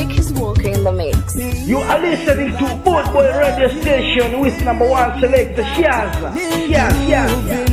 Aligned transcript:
Nick 0.00 0.18
is 0.18 0.32
walking 0.32 0.82
the 0.82 0.90
mix. 0.92 1.36
You 1.36 1.76
are 1.78 1.98
listening 2.00 2.56
to 2.56 2.74
Boot 2.76 3.04
Boy 3.12 3.28
Radio 3.36 3.68
Station 3.82 4.40
with 4.40 4.58
number 4.64 4.88
one 4.88 5.20
selector 5.20 5.62
Shazza. 5.62 6.32
Shazza, 6.32 6.90
Shazza, 7.06 7.66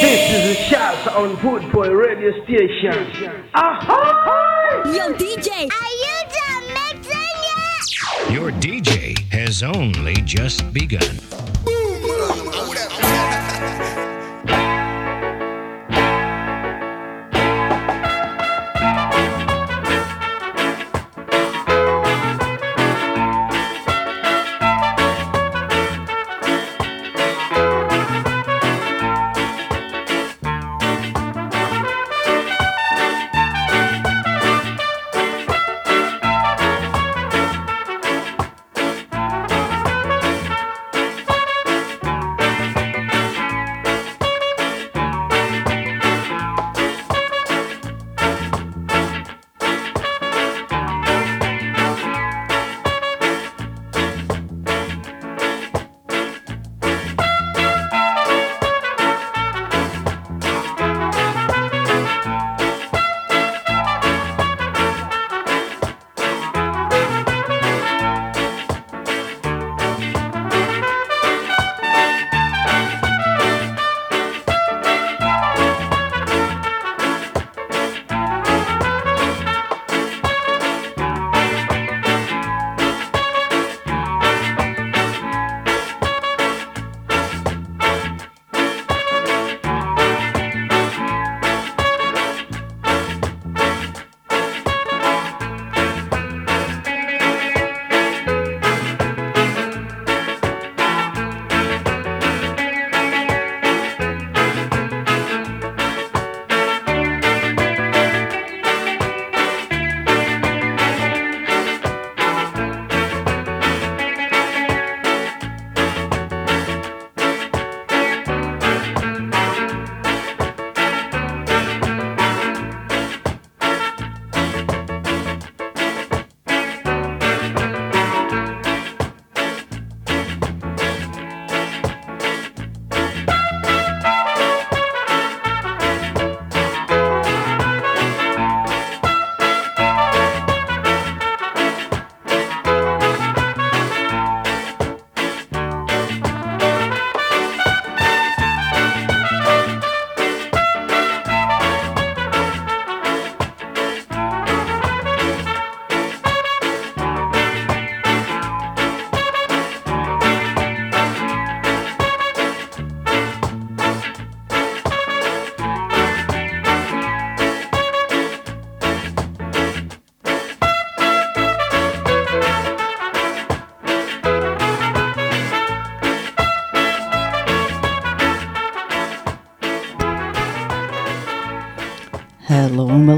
This 0.01 0.21
is 0.31 0.57
Shazza 0.69 1.11
on 1.17 1.35
Boot 1.41 1.69
Boy 1.73 1.89
Radio 1.89 2.31
Station. 2.45 3.49
Aha! 3.53 4.40
Yo, 4.91 5.13
DJ. 5.13 5.69
Are 5.71 5.93
you 6.03 6.17
done 6.35 6.73
mixing 6.73 7.37
yet? 7.47 8.29
Your 8.29 8.51
DJ 8.51 9.17
has 9.31 9.63
only 9.63 10.15
just 10.15 10.73
begun. 10.73 11.17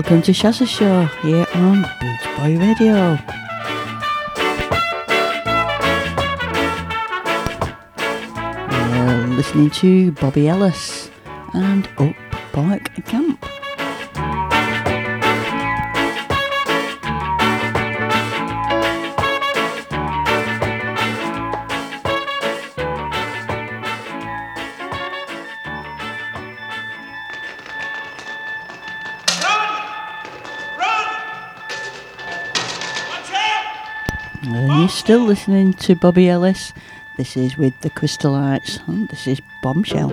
Welcome 0.03 0.21
to 0.21 0.33
Shazza 0.33 0.67
Show 0.67 1.05
here 1.21 1.47
on 1.53 1.83
Boot 2.01 2.19
Boy 2.35 2.57
Radio. 2.57 3.17
We're 8.69 9.27
listening 9.37 9.69
to 9.69 10.11
Bobby 10.11 10.49
Ellis 10.49 11.09
and 11.53 11.87
Up 11.99 12.15
Park 12.51 12.93
Camp. 13.05 13.45
Still 35.13 35.25
listening 35.27 35.73
to 35.73 35.93
Bobby 35.93 36.27
Ellis. 36.27 36.73
This 37.17 37.37
is 37.37 37.55
with 37.55 37.79
the 37.81 37.91
Crystallites. 37.91 38.79
and 38.87 39.07
this 39.09 39.27
is 39.27 39.39
Bombshell. 39.61 40.09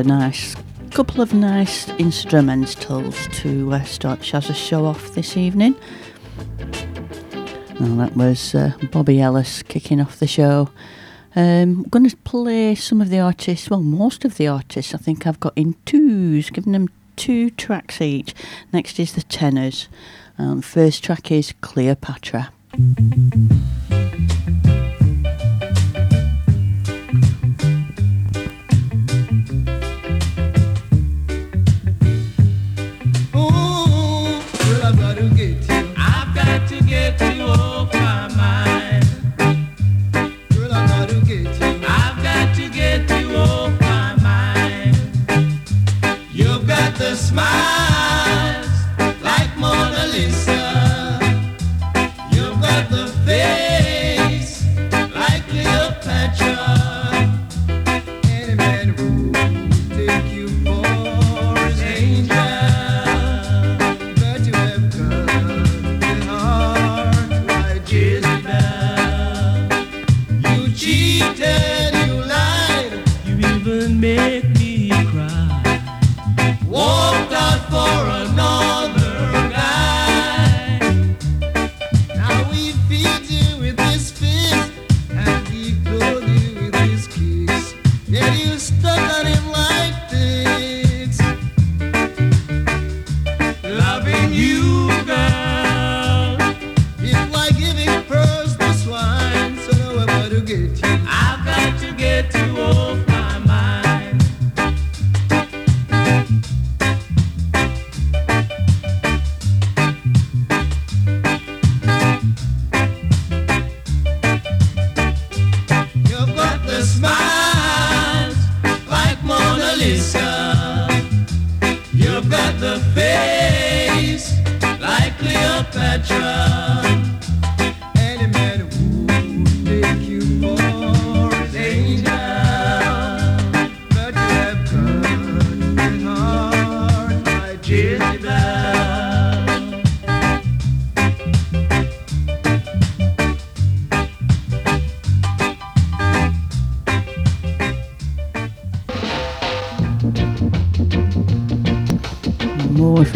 A 0.00 0.04
nice 0.04 0.56
couple 0.92 1.20
of 1.20 1.34
nice 1.34 1.86
instrumentals 1.98 3.30
to 3.34 3.70
uh, 3.74 3.84
start 3.84 4.20
Shazza's 4.20 4.56
show 4.56 4.86
off 4.86 5.14
this 5.14 5.36
evening. 5.36 5.74
Well, 7.78 7.96
that 7.96 8.16
was 8.16 8.54
uh, 8.54 8.72
Bobby 8.90 9.20
Ellis 9.20 9.62
kicking 9.62 10.00
off 10.00 10.18
the 10.18 10.26
show. 10.26 10.70
Um, 11.36 11.42
I'm 11.44 11.82
going 11.84 12.08
to 12.08 12.16
play 12.16 12.74
some 12.74 13.02
of 13.02 13.10
the 13.10 13.20
artists, 13.20 13.68
well, 13.68 13.82
most 13.82 14.24
of 14.24 14.38
the 14.38 14.48
artists 14.48 14.94
I 14.94 14.98
think 14.98 15.26
I've 15.26 15.38
got 15.38 15.52
in 15.54 15.76
twos, 15.84 16.48
giving 16.48 16.72
them 16.72 16.88
two 17.16 17.50
tracks 17.50 18.00
each. 18.00 18.34
Next 18.72 18.98
is 18.98 19.12
the 19.12 19.22
tenors. 19.22 19.88
Um, 20.38 20.62
first 20.62 21.04
track 21.04 21.30
is 21.30 21.52
Cleopatra. 21.60 22.52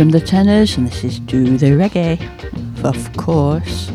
From 0.04 0.10
the 0.10 0.20
tenors, 0.20 0.76
and 0.76 0.86
this 0.86 1.02
is 1.02 1.18
Do 1.18 1.56
the 1.56 1.68
Reggae, 1.68 2.20
of 2.84 3.16
course. 3.16 3.90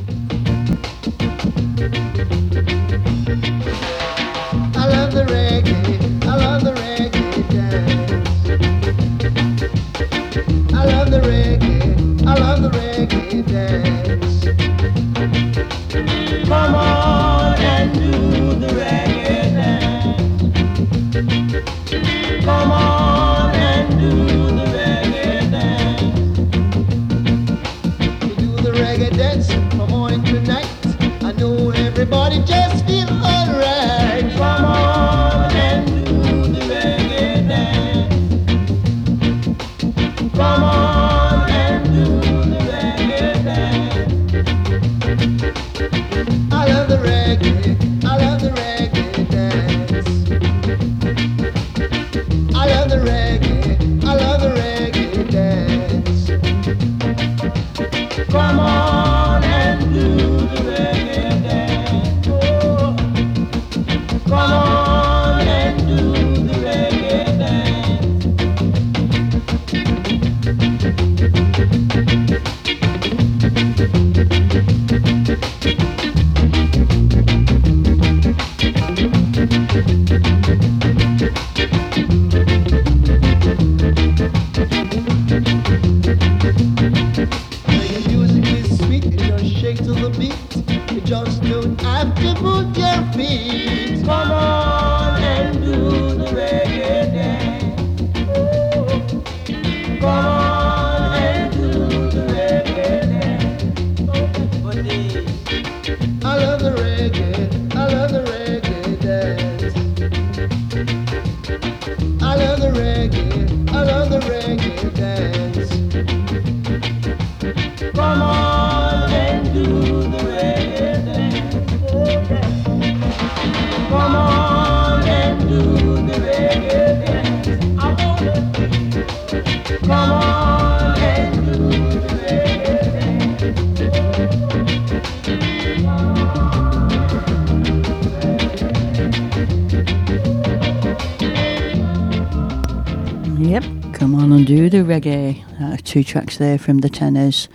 Reggae. 144.83 145.43
Uh, 145.61 145.77
two 145.83 146.03
tracks 146.03 146.37
there 146.37 146.57
from 146.57 146.79
the 146.79 146.89
tenors. 146.89 147.47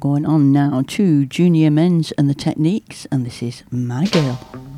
Going 0.00 0.26
on 0.26 0.52
now 0.52 0.82
to 0.88 1.26
Junior 1.26 1.70
Menz 1.70 2.12
and 2.18 2.28
the 2.28 2.34
Techniques, 2.34 3.06
and 3.12 3.24
this 3.24 3.42
is 3.42 3.62
My 3.70 4.06
Girl. 4.06 4.71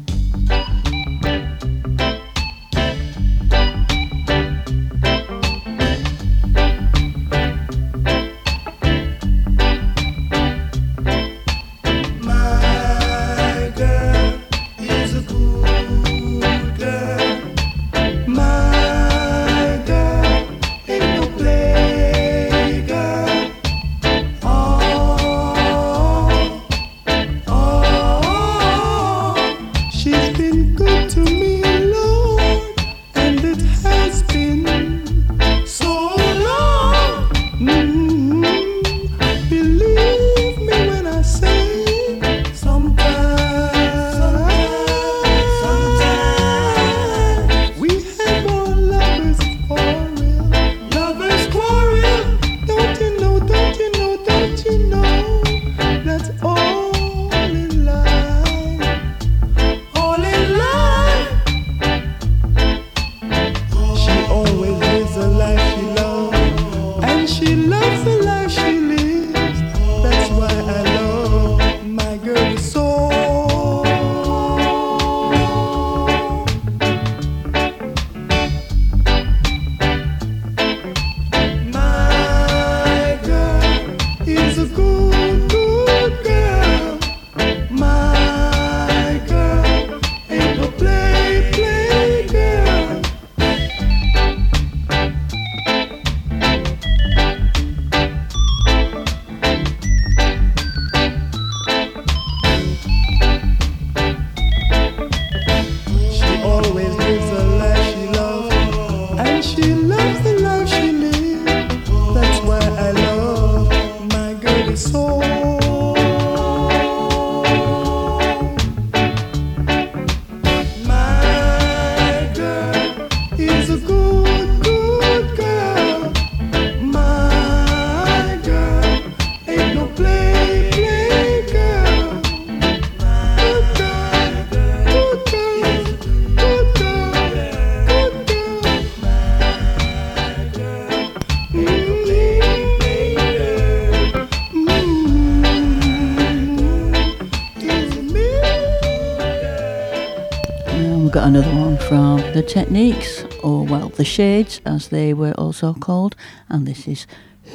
The 154.04 154.10
Shades 154.10 154.60
as 154.66 154.88
they 154.88 155.14
were 155.14 155.32
also 155.38 155.72
called, 155.72 156.14
and 156.50 156.66
this 156.66 156.86
is 156.86 157.06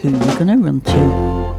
Who 0.01 0.13
We're 0.13 0.39
Gonna 0.39 0.57
Run 0.57 0.81
To. 0.81 1.58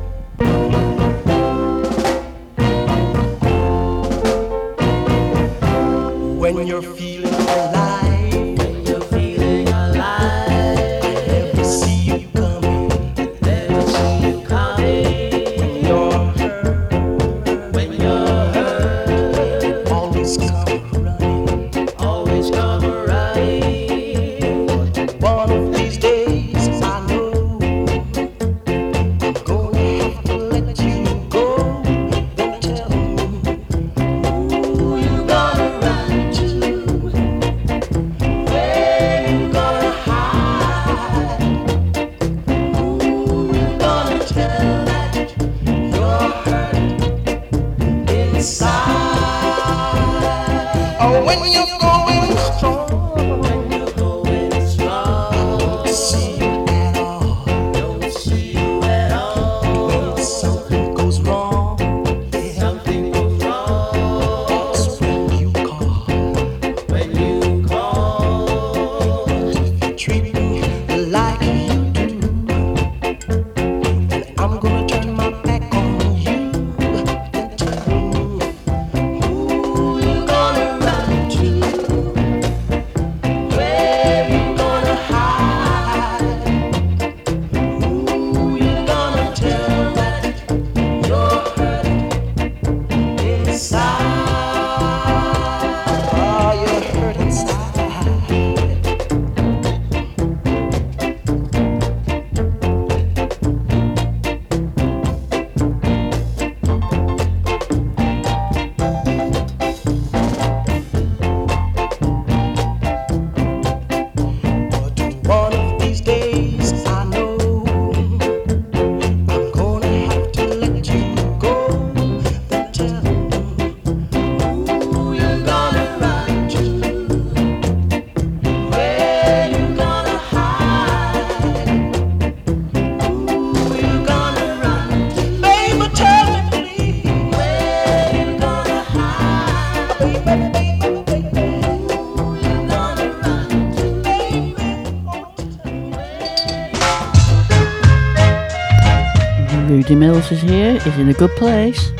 Mills 150.00 150.32
is 150.32 150.40
here, 150.40 150.76
is 150.86 150.98
in 150.98 151.10
a 151.10 151.12
good 151.12 151.30
place. 151.32 151.92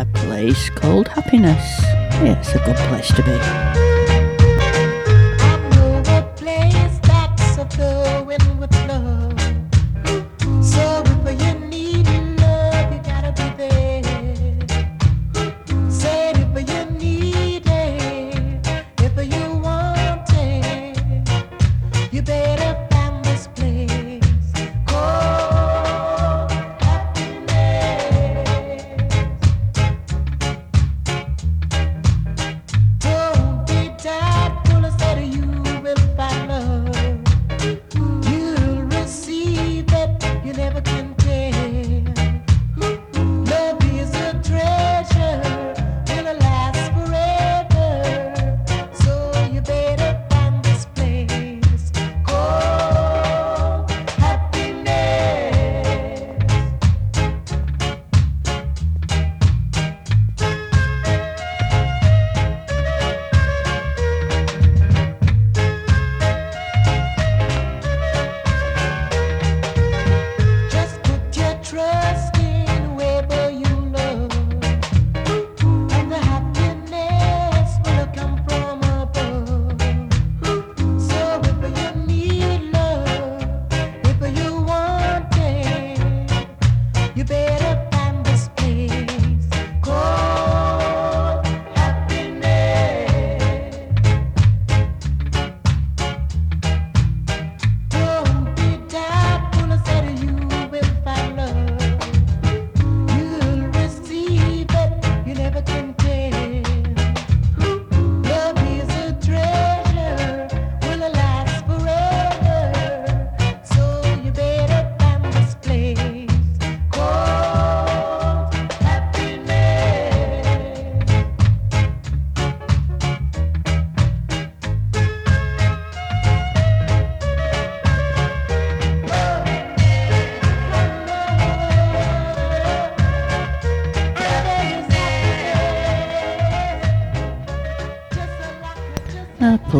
A 0.00 0.06
place 0.12 0.70
called 0.70 1.06
Happiness. 1.06 1.80
Yeah, 2.20 2.36
it's 2.40 2.52
a 2.52 2.58
good 2.64 2.74
place 2.88 3.14
to 3.14 3.22
be. 3.22 3.67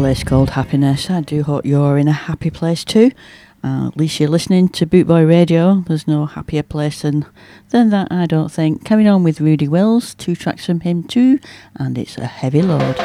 Place 0.09 0.25
called 0.25 0.49
Happiness. 0.49 1.11
I 1.11 1.21
do 1.21 1.43
hope 1.43 1.67
you're 1.67 1.99
in 1.99 2.09
a 2.09 2.13
happy 2.13 2.49
place 2.49 2.83
too. 2.83 3.11
Uh, 3.63 3.89
at 3.89 3.97
least 3.99 4.19
you're 4.19 4.31
listening 4.31 4.71
to 4.71 4.87
Bootboy 4.87 5.29
Radio. 5.29 5.85
There's 5.87 6.09
no 6.09 6.25
happier 6.25 6.63
place 6.63 7.03
than, 7.03 7.27
than 7.69 7.91
that, 7.91 8.11
I 8.11 8.25
don't 8.25 8.51
think. 8.51 8.87
Carrying 8.87 9.07
on 9.07 9.23
with 9.23 9.39
Rudy 9.39 9.69
Mills, 9.69 10.15
two 10.15 10.35
tracks 10.35 10.65
from 10.65 10.81
him 10.81 11.03
too, 11.03 11.41
and 11.77 11.99
it's 11.99 12.17
a 12.17 12.25
heavy 12.25 12.63
load. 12.63 12.97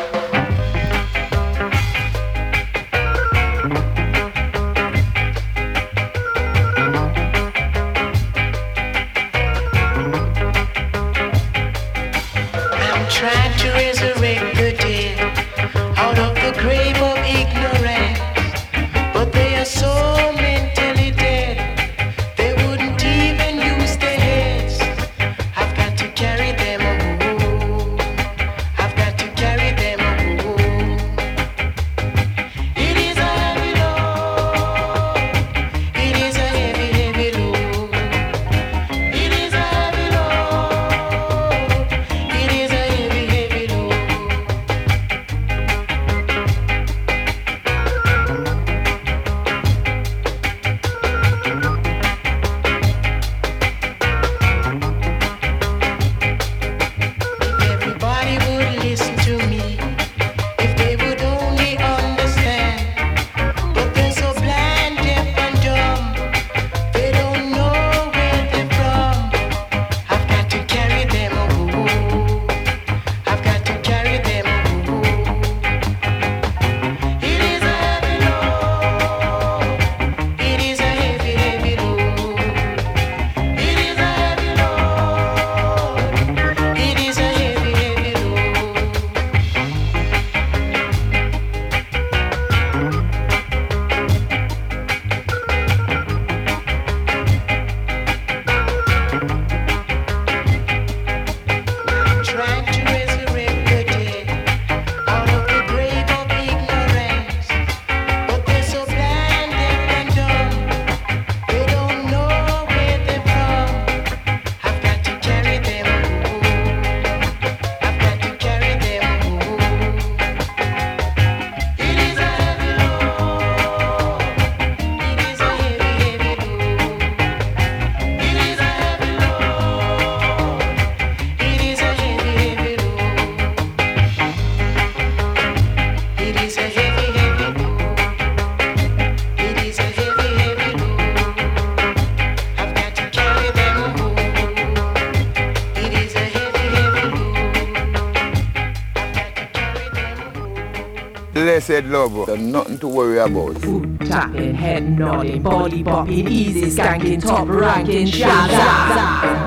love. 151.94 152.26
There's 152.26 152.42
nothing 152.42 152.80
to 152.80 152.88
worry 152.88 153.20
about. 153.20 153.56
Foot 153.60 154.00
tapping, 154.02 154.56
head 154.56 154.98
nodding, 154.98 155.44
body 155.44 155.84
bopping, 155.84 156.28
easy 156.30 156.72
skanking, 156.76 157.22
top 157.22 157.48
ranking, 157.48 158.08
shazam. 158.08 159.44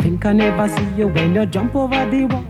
Think 0.00 0.24
I 0.24 0.32
never 0.32 0.68
see 0.68 0.94
you 0.96 1.08
when 1.08 1.34
you 1.34 1.44
jump 1.46 1.74
over 1.74 2.06
the 2.08 2.24
wall. 2.26 2.47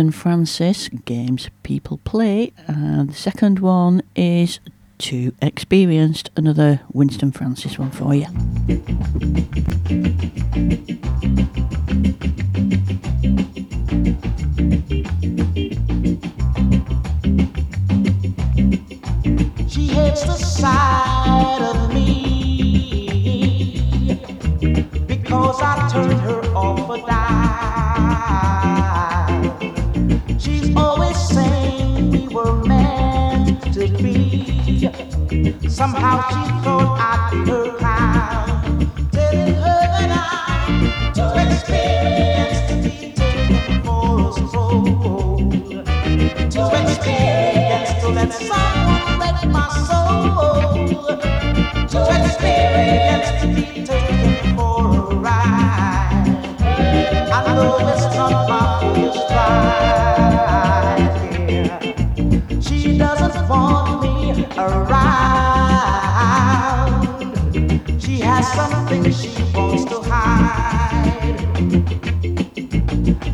St. 0.00 0.14
Francis 0.14 0.88
games 1.04 1.50
people 1.62 1.98
play, 2.04 2.54
and 2.66 3.10
the 3.10 3.14
second 3.14 3.58
one 3.58 4.00
is 4.16 4.58
to 4.96 5.34
experienced 5.42 6.30
another 6.36 6.80
Winston 6.90 7.32
Francis 7.32 7.78
one 7.78 7.90
for 7.90 8.14
you. 8.14 8.24
She 62.60 62.98
doesn't 62.98 63.48
want 63.48 64.02
me 64.02 64.44
around. 64.58 65.00
She 68.00 68.20
has 68.20 68.52
something 68.52 69.10
she 69.12 69.30
wants 69.54 69.84
to 69.86 70.00
hide. 70.02 71.36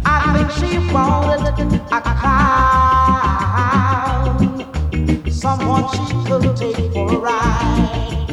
I 0.04 0.32
think 0.34 0.50
she 0.52 0.78
wanted 0.92 1.46
a 1.92 2.00
clown, 2.00 2.80
someone 5.30 5.88
she 5.92 6.06
could 6.26 6.56
take 6.56 6.92
for 6.92 7.12
a 7.12 7.18
ride. 7.18 8.25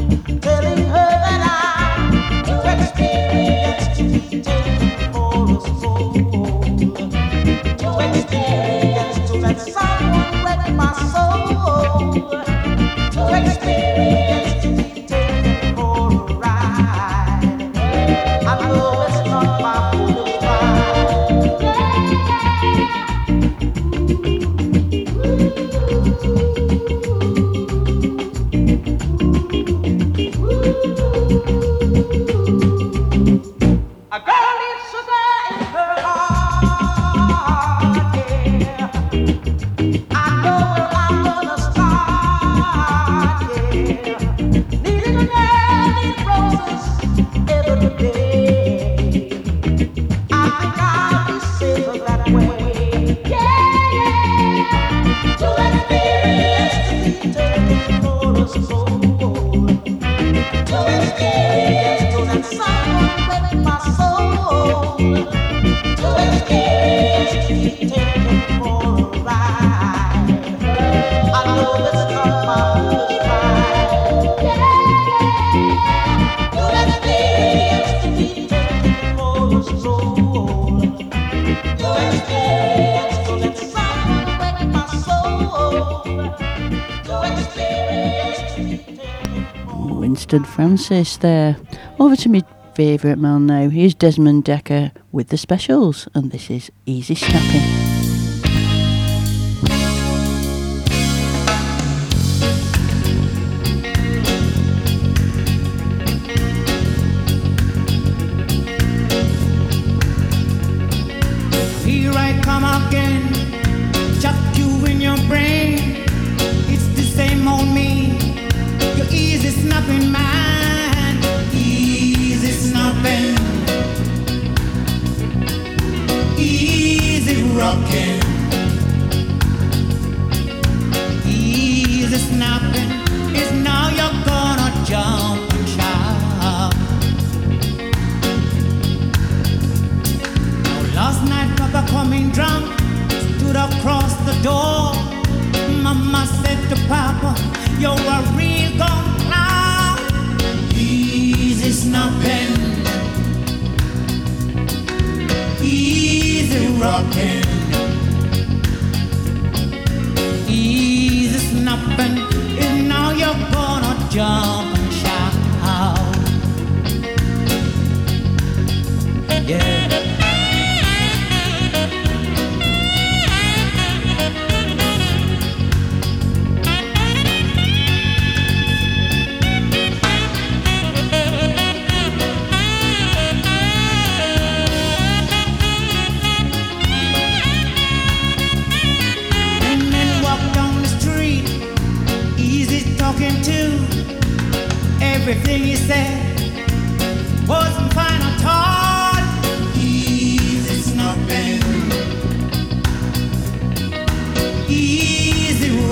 Mustard 90.34 90.52
Francis 90.52 91.18
there. 91.18 91.56
Over 92.00 92.16
to 92.16 92.30
my 92.30 92.42
favourite 92.74 93.20
man 93.20 93.46
now. 93.46 93.70
Here's 93.70 93.94
Desmond 93.94 94.46
Dekker 94.46 94.92
with 95.12 95.28
the 95.28 95.38
specials, 95.38 96.08
and 96.16 96.32
this 96.32 96.50
is 96.50 96.72
Easy 96.88 97.14
Snapping. 97.14 97.93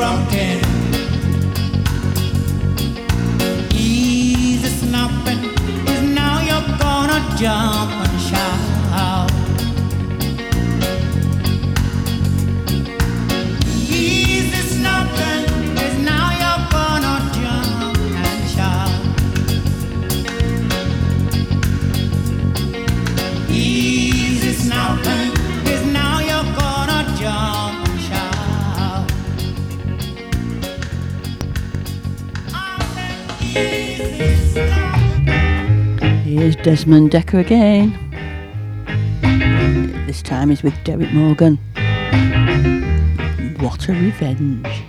grumping. 0.01 0.59
Easy 3.71 4.69
snapping 4.79 5.43
is 5.93 6.01
now 6.01 6.41
you're 6.41 6.77
gonna 6.79 7.19
jump. 7.37 8.00
Here's 36.41 36.55
Desmond 36.55 37.11
Dekker 37.11 37.39
again. 37.39 37.91
This 40.07 40.23
time 40.23 40.49
he's 40.49 40.63
with 40.63 40.73
Derrick 40.83 41.13
Morgan. 41.13 41.57
What 43.59 43.87
a 43.87 43.91
revenge. 43.91 44.80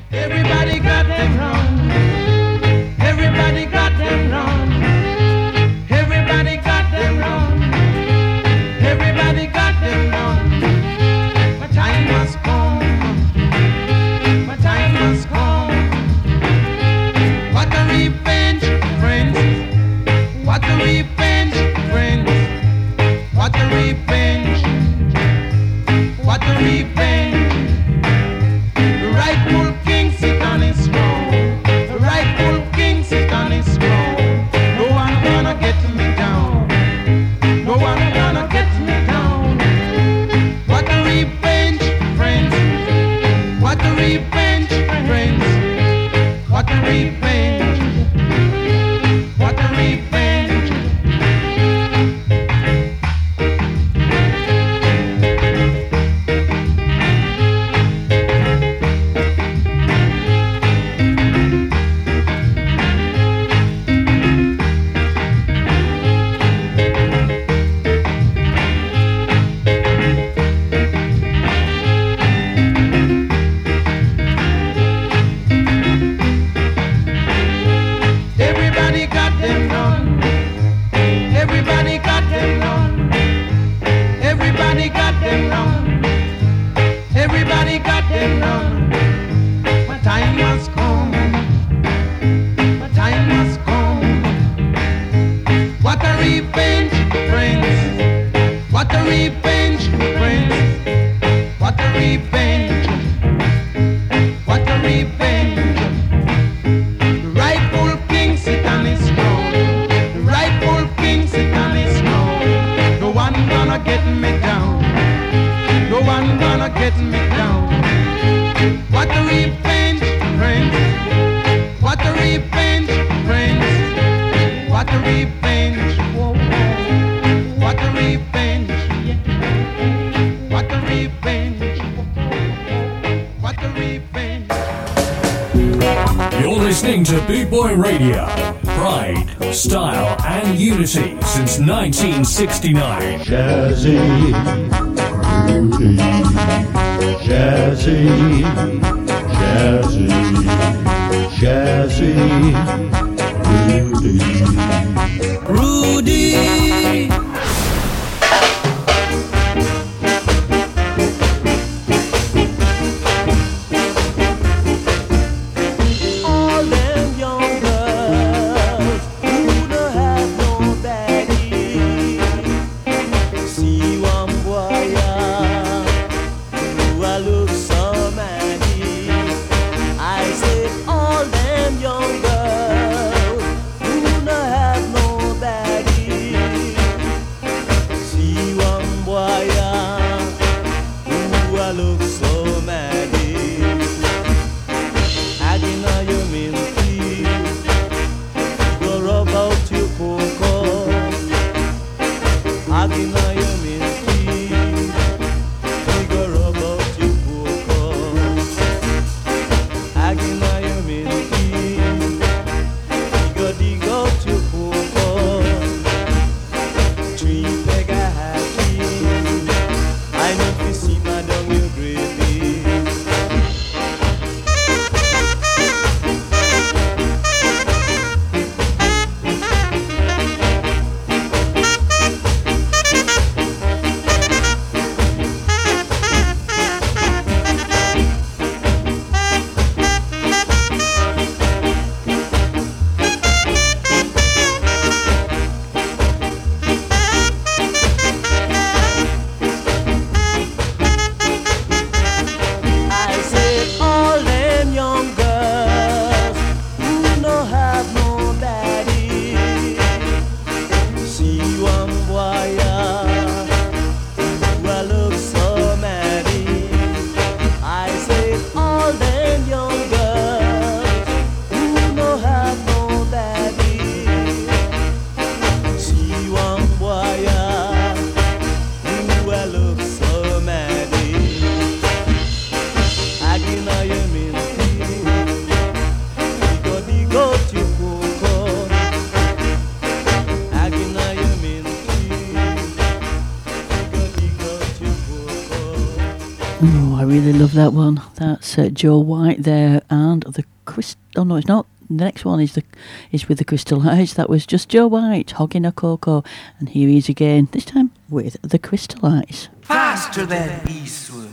love 297.54 297.72
that 297.72 297.76
one. 297.76 298.02
That's 298.16 298.58
uh, 298.58 298.68
Joe 298.68 298.98
White 298.98 299.42
there, 299.42 299.82
and 299.90 300.22
the 300.22 300.44
crystal. 300.64 301.00
Oh 301.16 301.24
no, 301.24 301.36
it's 301.36 301.48
not. 301.48 301.66
The 301.88 302.04
next 302.04 302.24
one 302.24 302.40
is 302.40 302.54
the 302.54 302.62
is 303.10 303.28
with 303.28 303.38
the 303.38 303.44
Crystalites. 303.44 304.14
That 304.14 304.30
was 304.30 304.46
just 304.46 304.68
Joe 304.68 304.86
White 304.86 305.32
hogging 305.32 305.66
a 305.66 305.72
cocoa, 305.72 306.24
and 306.58 306.70
here 306.70 306.88
he 306.88 306.98
is 306.98 307.08
again. 307.08 307.48
This 307.52 307.64
time 307.64 307.90
with 308.08 308.40
the 308.42 308.58
Crystalites. 308.58 309.48
Faster 309.62 310.24
than 310.24 310.66
Eastwood, 310.68 311.32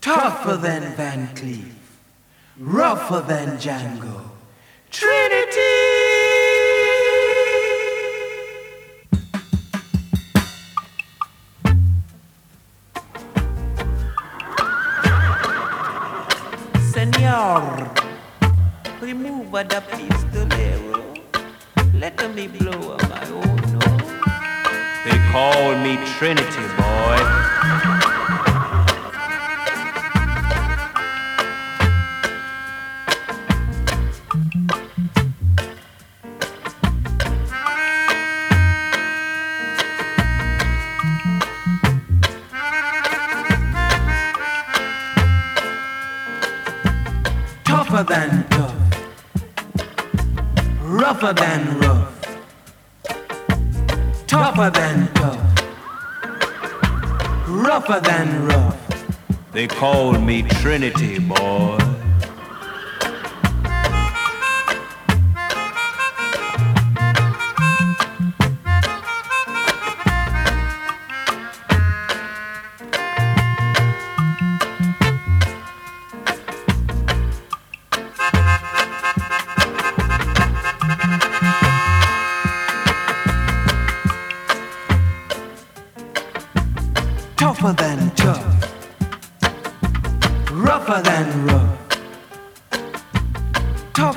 tougher 0.00 0.56
than 0.56 0.94
Van 0.94 1.28
Cleef, 1.34 1.72
rougher 2.58 3.20
than 3.20 3.56
Django. 3.56 4.35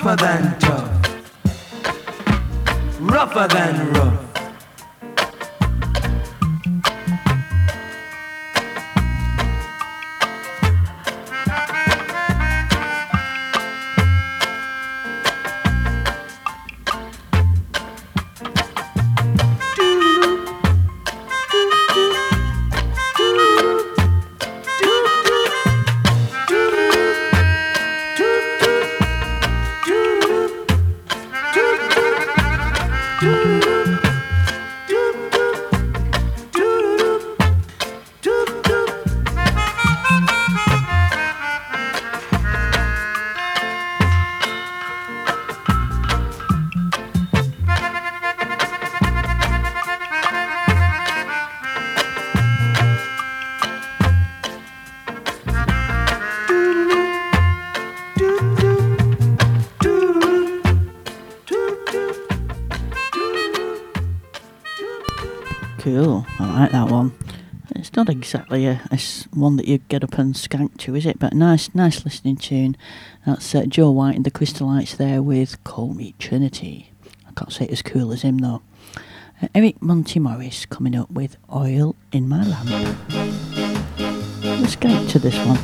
rougher 0.02 0.16
than 0.16 0.60
tough, 0.60 0.90
rougher 3.02 3.48
than 3.50 3.94
rough. 3.94 4.29
Exactly 68.20 68.66
a, 68.66 68.82
a 68.92 69.00
one 69.34 69.56
that 69.56 69.68
you 69.68 69.78
get 69.78 70.04
up 70.04 70.18
and 70.18 70.36
skank 70.36 70.76
to, 70.80 70.94
is 70.94 71.06
it? 71.06 71.20
But 71.20 71.34
nice, 71.34 71.74
nice 71.74 72.04
listening 72.04 72.36
tune. 72.36 72.76
That's 73.26 73.56
uh, 73.56 73.64
Joe 73.66 73.92
White 73.92 74.18
and 74.18 74.26
the 74.26 74.32
Crystalites 74.32 74.98
there 74.98 75.24
with 75.24 75.64
Call 75.64 75.94
Me 75.94 76.16
Trinity. 76.20 76.92
I 77.26 77.32
can't 77.32 77.54
say 77.54 77.64
it 77.66 77.72
as 77.72 77.82
cool 77.82 78.12
as 78.12 78.24
him 78.24 78.40
though. 78.40 78.62
Uh, 79.42 79.48
Eric 79.56 79.82
Monty 79.82 80.20
Morris 80.20 80.66
coming 80.66 80.98
up 80.98 81.10
with 81.10 81.38
Oil 81.54 81.96
in 82.12 82.28
My 82.28 82.44
Lamp. 82.44 82.70
Let's 84.44 84.76
get 84.76 85.10
to 85.12 85.20
this 85.20 85.38
one. 85.46 85.60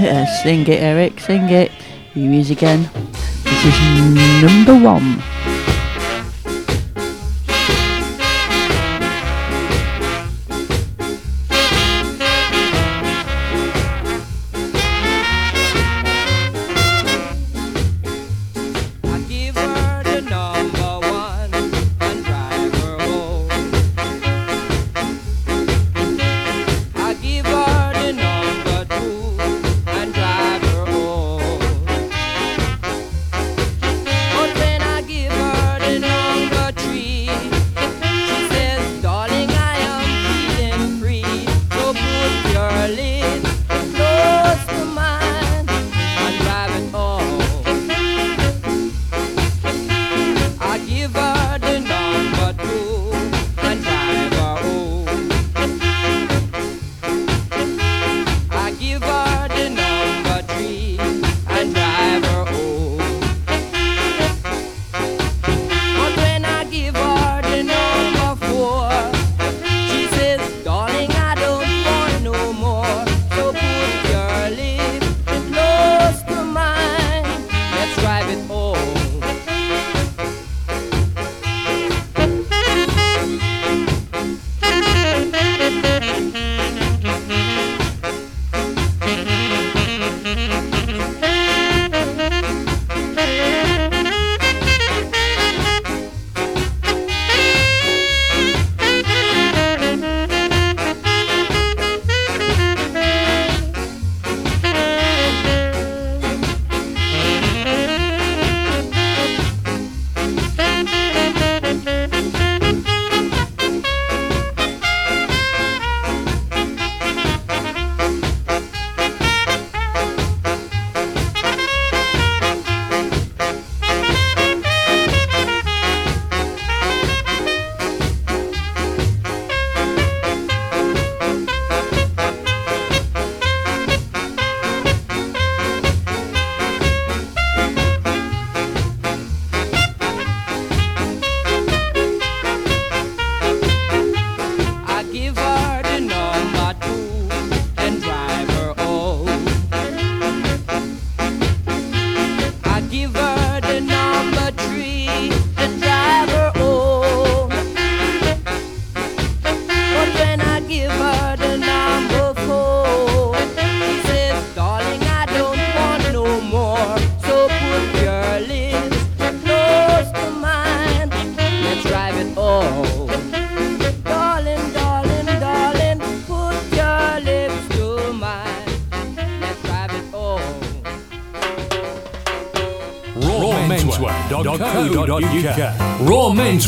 Yeah, 0.00 0.24
sing 0.42 0.62
it, 0.62 0.80
Eric, 0.80 1.20
sing 1.20 1.50
it. 1.50 1.70
He 2.14 2.38
is 2.38 2.50
again. 2.50 2.88
This 3.44 3.64
is 3.66 4.42
number 4.42 4.72
one. 4.82 5.22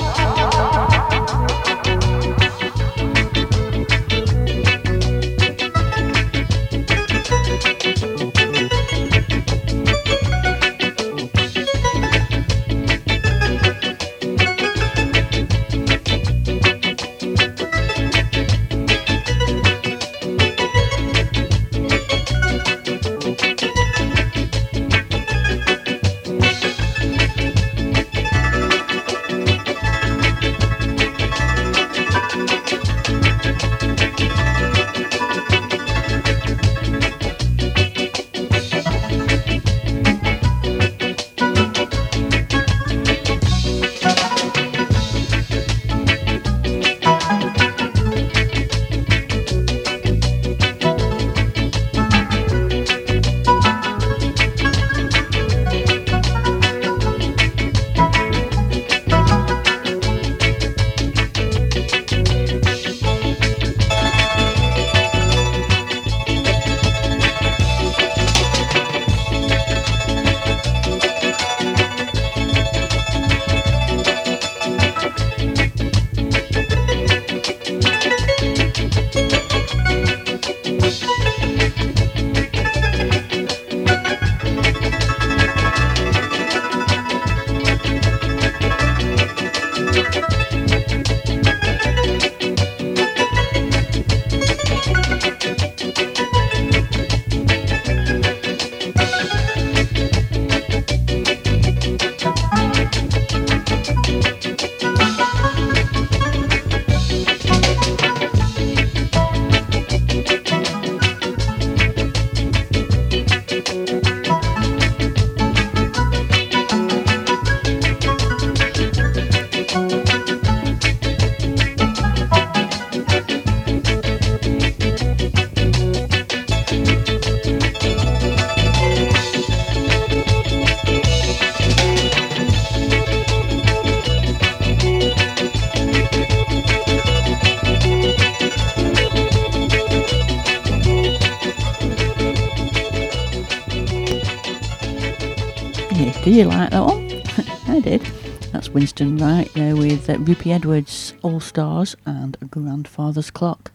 uh, 150.26 150.50
Edwards, 150.50 151.14
All 151.22 151.38
Stars, 151.38 151.94
and 152.04 152.36
Grandfather's 152.50 153.30
Clock. 153.30 153.70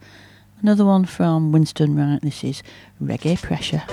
Another 0.61 0.83
one 0.83 1.05
from 1.05 1.51
Winston 1.53 1.95
Wright. 1.95 2.21
This 2.21 2.43
is 2.43 2.61
Reggae 3.01 3.41
Pressure. 3.41 3.83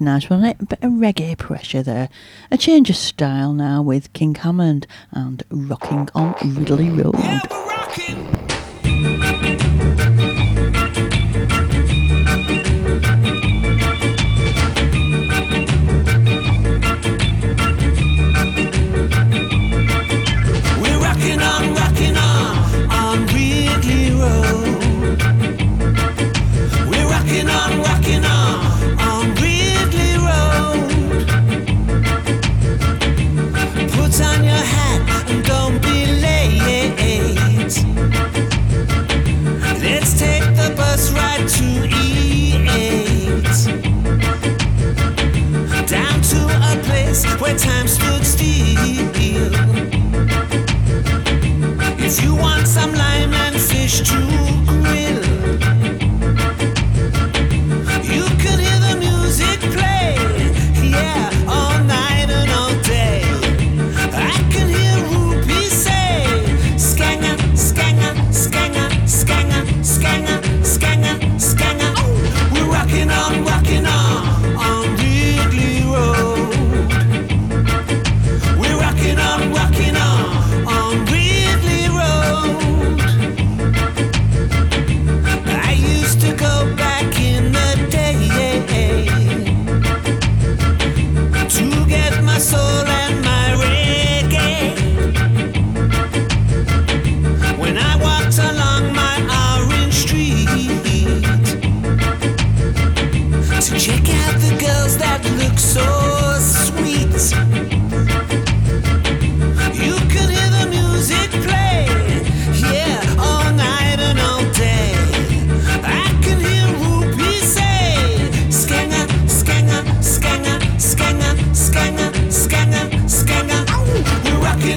international, 0.00 0.44
a 0.44 0.54
bit 0.54 0.82
of 0.82 0.92
reggae 0.92 1.36
pressure 1.36 1.82
there. 1.82 2.08
A 2.50 2.56
change 2.56 2.88
of 2.90 2.96
style 2.96 3.52
now 3.52 3.82
with 3.82 4.12
King 4.12 4.34
Hammond 4.34 4.86
and 5.10 5.42
Rocking 5.50 6.08
on 6.14 6.34
Ridley 6.42 6.88
Road. 6.88 7.69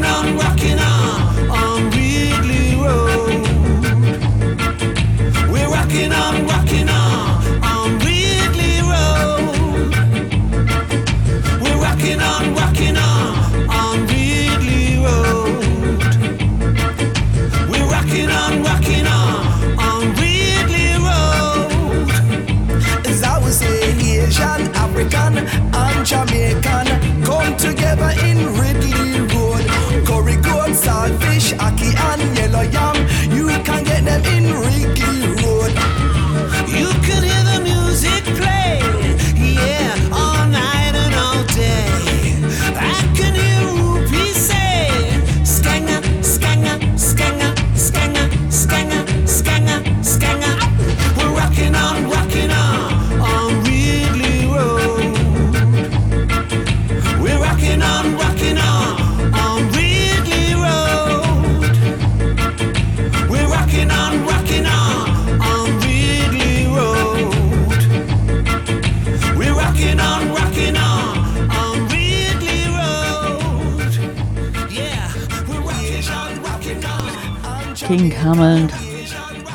on 0.06 0.38
rock. 0.38 0.53
Hammond 78.24 78.72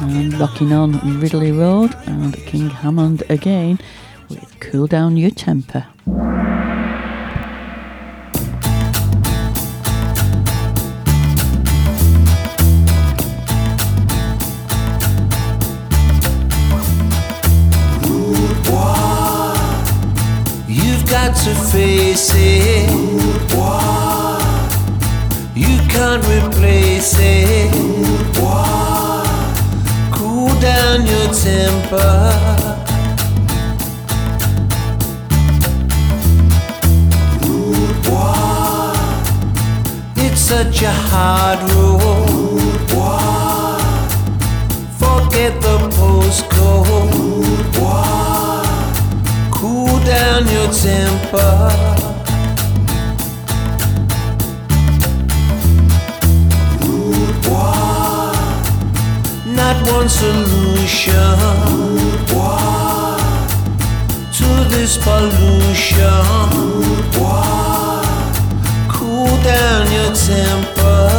and 0.02 0.38
rocking 0.38 0.74
on 0.74 1.20
Ridley 1.20 1.52
Road 1.52 1.96
and 2.06 2.36
King 2.44 2.68
Hammond 2.68 3.22
again 3.30 3.80
with 4.28 4.60
Cool 4.60 4.86
Down 4.86 5.16
Your 5.16 5.30
Temper. 5.30 5.86
to 21.44 21.54
face 21.54 22.32
it. 22.34 22.90
You 25.54 25.78
can't 25.88 26.24
replace 26.24 27.16
it 27.18 27.67
down 30.68 31.06
your 31.06 31.28
temper. 31.32 32.18
It's 40.16 40.40
such 40.40 40.82
a 40.82 40.92
hard 41.10 41.60
road. 41.72 42.78
Forget 45.02 45.52
the 45.66 45.76
postcode. 45.96 47.68
Cool 49.50 49.98
down 50.04 50.42
your 50.54 50.70
temper. 50.84 51.97
had 59.68 59.86
one 59.92 60.08
solution 60.08 61.36
to 64.38 64.48
this 64.72 64.96
pollution. 64.96 66.24
Cool 68.88 69.34
down 69.44 69.84
your 69.92 70.12
temper. 70.14 71.10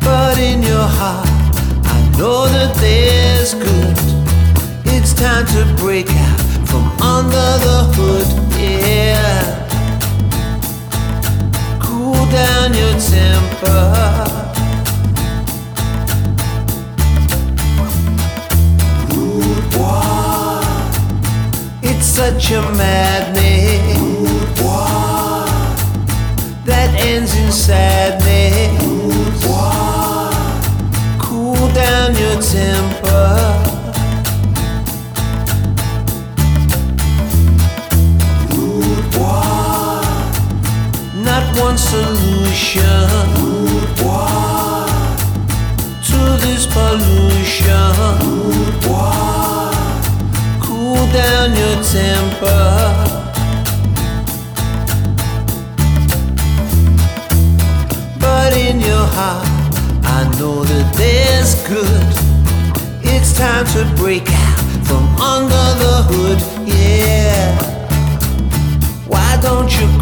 But 0.00 0.38
in 0.38 0.62
your 0.62 0.88
heart, 0.98 1.26
I 1.96 1.98
know 2.18 2.46
that 2.46 2.72
there's 2.76 3.54
good. 3.54 3.98
It's 4.94 5.12
time 5.12 5.44
to 5.56 5.64
break 5.82 6.08
out 6.08 6.40
from 6.68 6.84
under 7.02 7.50
the 7.66 7.78
hood, 7.96 8.28
yeah 8.60 9.47
down 12.30 12.74
your 12.74 12.92
temper. 12.98 14.24
Rude 19.14 19.70
boy, 19.72 20.62
it's 21.82 22.06
such 22.06 22.50
a 22.52 22.62
madness 22.72 23.98
Rude 23.98 24.56
boy, 24.56 25.46
that 26.64 26.94
ends 26.98 27.34
in 27.36 27.50
sadness. 27.50 28.82
Rude 28.82 29.40
boy, 29.42 30.30
cool 31.18 31.68
down 31.72 32.14
your 32.14 32.40
temper. 32.42 33.67
One 41.60 41.76
solution 41.78 43.08
to 46.04 46.18
this 46.44 46.66
pollution. 46.66 47.94
Cool 50.60 51.06
down 51.12 51.50
your 51.56 51.82
temper. 51.82 52.94
But 58.20 58.52
in 58.56 58.80
your 58.80 59.06
heart, 59.16 59.46
I 60.04 60.24
know 60.38 60.64
that 60.64 60.94
there's 60.94 61.54
good. 61.66 62.06
It's 63.02 63.36
time 63.36 63.66
to 63.74 63.84
break 63.96 64.30
out 64.30 64.60
from 64.86 65.04
under 65.16 65.66
the 65.82 66.02
hood, 66.08 66.40
yeah. 66.66 67.56
Why 69.06 69.38
don't 69.40 69.70
you 69.80 69.97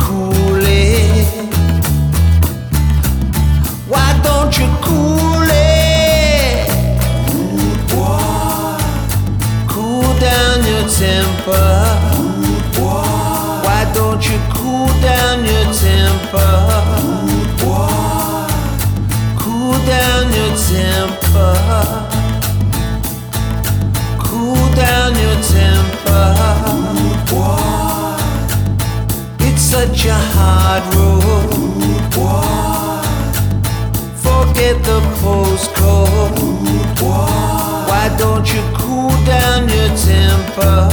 down 39.27 39.68
your 39.68 39.89
temper? 39.97 40.89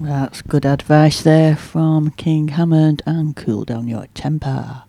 That's 0.00 0.42
good 0.42 0.66
advice 0.66 1.22
there 1.22 1.56
from 1.56 2.10
King 2.10 2.48
Hammond 2.48 3.02
and 3.06 3.34
cool 3.36 3.64
down 3.64 3.88
your 3.88 4.06
temper. 4.14 4.82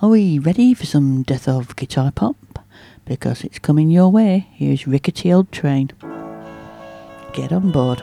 Are 0.00 0.08
we 0.08 0.38
ready 0.38 0.74
for 0.74 0.86
some 0.86 1.22
Death 1.22 1.48
of 1.48 1.74
Guitar 1.76 2.12
Pop? 2.12 2.36
Because 3.04 3.42
it's 3.42 3.58
coming 3.58 3.90
your 3.90 4.10
way. 4.10 4.46
Here's 4.52 4.86
Rickety 4.86 5.32
Old 5.32 5.50
Train. 5.50 5.90
Get 7.32 7.52
on 7.52 7.72
board. 7.72 8.02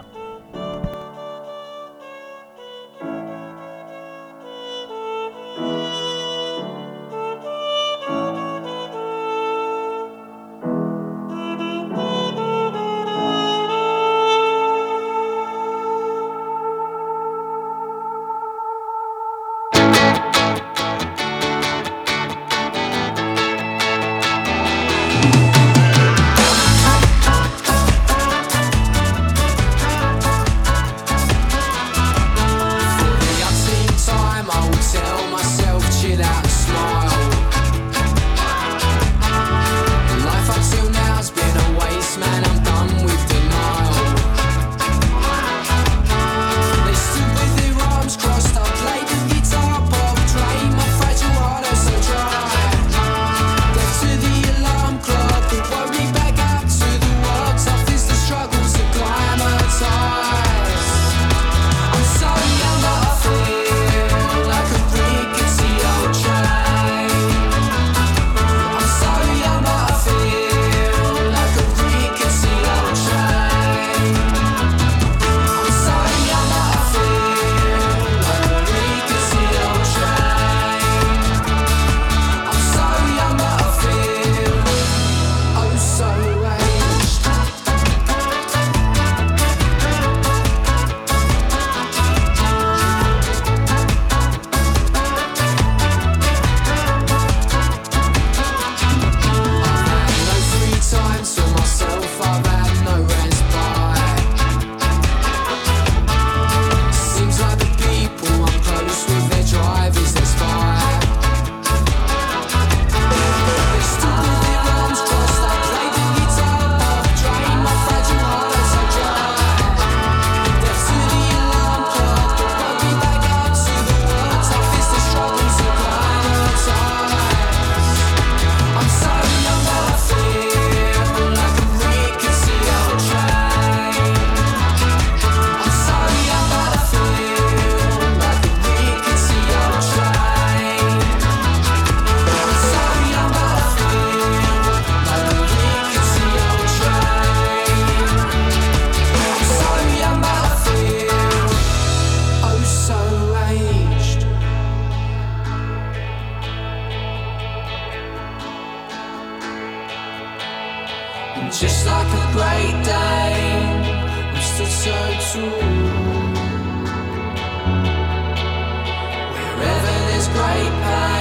Great 170.33 170.73
pain, 170.83 171.18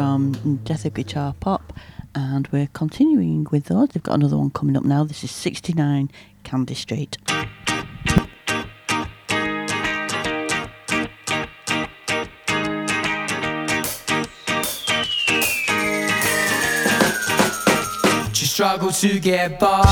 from 0.00 0.60
Death 0.64 0.86
of 0.86 0.94
Guitar 0.94 1.34
Pop, 1.40 1.74
and 2.14 2.48
we're 2.48 2.70
continuing 2.72 3.46
with 3.52 3.66
those. 3.66 3.90
They've 3.90 4.02
got 4.02 4.14
another 4.14 4.38
one 4.38 4.48
coming 4.48 4.74
up 4.74 4.82
now. 4.82 5.04
This 5.04 5.22
is 5.24 5.30
69 5.30 6.10
Candy 6.42 6.72
Street. 6.72 7.18
She 18.32 18.46
struggled 18.46 18.94
to 18.94 19.20
get 19.20 19.60
by 19.60 19.84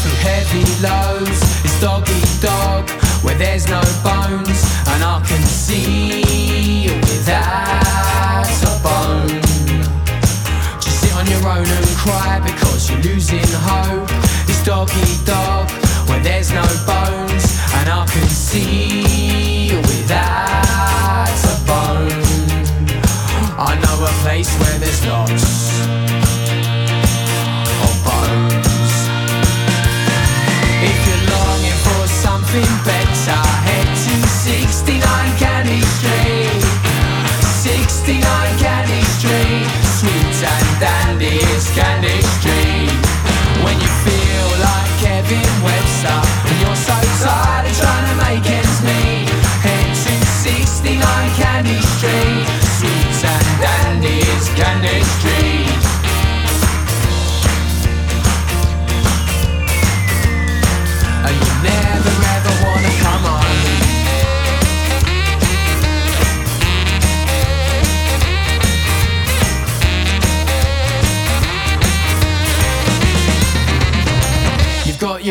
through 0.00 0.16
heavy 0.24 0.64
lows. 0.82 1.42
It's 1.66 1.78
dog 1.82 2.08
eat 2.08 2.40
dog 2.40 2.88
where 3.22 3.36
there's 3.36 3.68
no 3.68 3.82
bones, 4.02 4.64
and 4.88 5.04
I 5.04 5.22
can 5.28 5.42
see 5.42 6.86
without 7.02 8.46
a 8.64 8.82
bone. 8.82 9.49
On 11.20 11.26
your 11.26 11.46
own 11.46 11.66
and 11.66 11.86
cry 11.98 12.40
because 12.40 12.88
you're 12.88 13.02
losing 13.02 13.44
hope. 13.68 14.08
It's 14.48 14.64
dog 14.64 14.88
eat 15.04 15.20
dog 15.26 15.68
where 16.08 16.18
there's 16.20 16.50
no 16.50 16.64
bones, 16.88 17.44
and 17.76 17.90
I 17.90 18.06
can 18.08 18.26
see 18.26 19.76
without 19.76 21.28
a 21.44 21.56
bone. 21.68 22.24
I 23.60 23.76
know 23.82 23.96
a 24.00 24.12
place 24.24 24.48
where 24.60 24.78
there's 24.78 25.04
lots 25.04 25.44
of 27.84 27.94
bones. 28.00 28.90
If 30.80 30.98
you're 31.04 31.24
longing 31.36 31.78
for 31.84 32.02
something 32.24 32.70
better, 32.88 33.42
head 33.68 33.88
to 33.92 34.14
69 34.24 35.36
Candy 35.36 35.82
Street. 35.82 36.29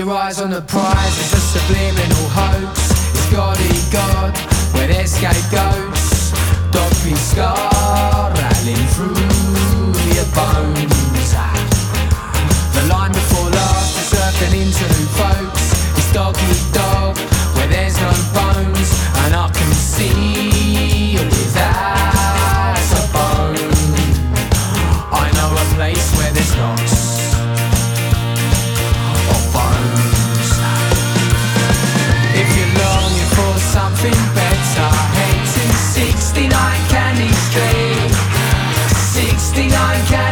Your 0.10 0.18
eyes 0.18 0.42
on 0.42 0.50
the 0.50 0.62
prize, 0.62 1.16
it's 1.22 1.34
a 1.34 1.42
subliminal 1.54 2.26
hoax. 2.34 2.90
It's 3.14 3.30
God 3.30 3.58
eat 3.62 3.86
God, 3.94 4.36
where 4.74 4.88
there's 4.88 5.14
scapegoats. 5.14 6.34
Dog 6.74 6.90
be 7.06 7.14
scar 7.14 8.34
rattling 8.34 8.86
through 8.98 9.14
your 10.18 10.26
bones. 10.34 11.30
The 12.74 12.84
line 12.90 13.14
before 13.14 13.50
last 13.54 14.02
is 14.02 14.14
earth 14.18 14.42
into 14.50 14.90
folks. 15.14 15.78
It's 15.94 16.12
dog 16.12 16.36
eat 16.50 16.66
dog, 16.74 17.16
where 17.54 17.68
there's 17.68 17.98
no 18.02 18.10
bones, 18.34 18.90
and 19.22 19.36
I 19.36 19.46
can 19.54 19.72
see 19.78 20.10
you 21.14 21.22
without 21.22 22.82
a 22.98 23.06
bone. 23.14 23.62
I 25.14 25.30
know 25.38 25.54
a 25.54 25.66
place 25.78 26.19
69 39.70 40.29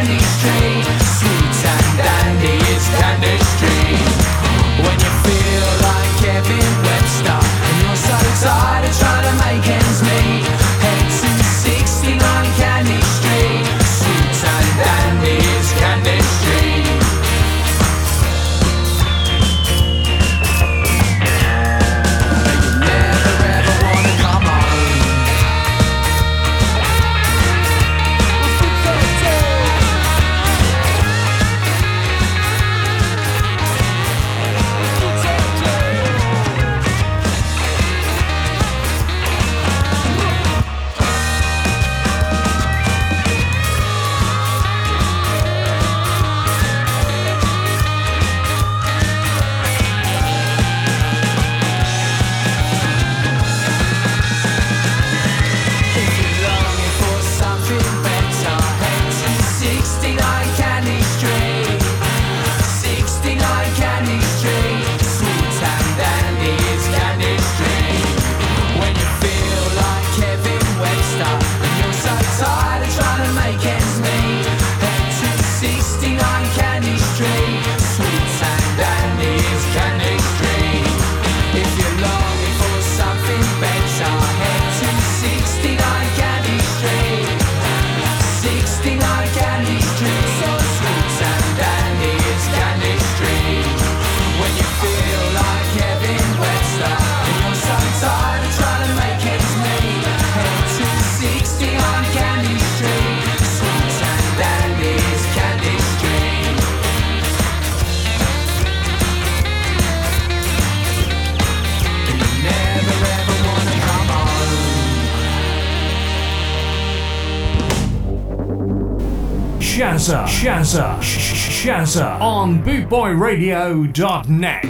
Shazza, 120.38 120.94
Shazza, 121.00 122.20
on 122.20 122.62
bootboyradio.net. 122.62 124.64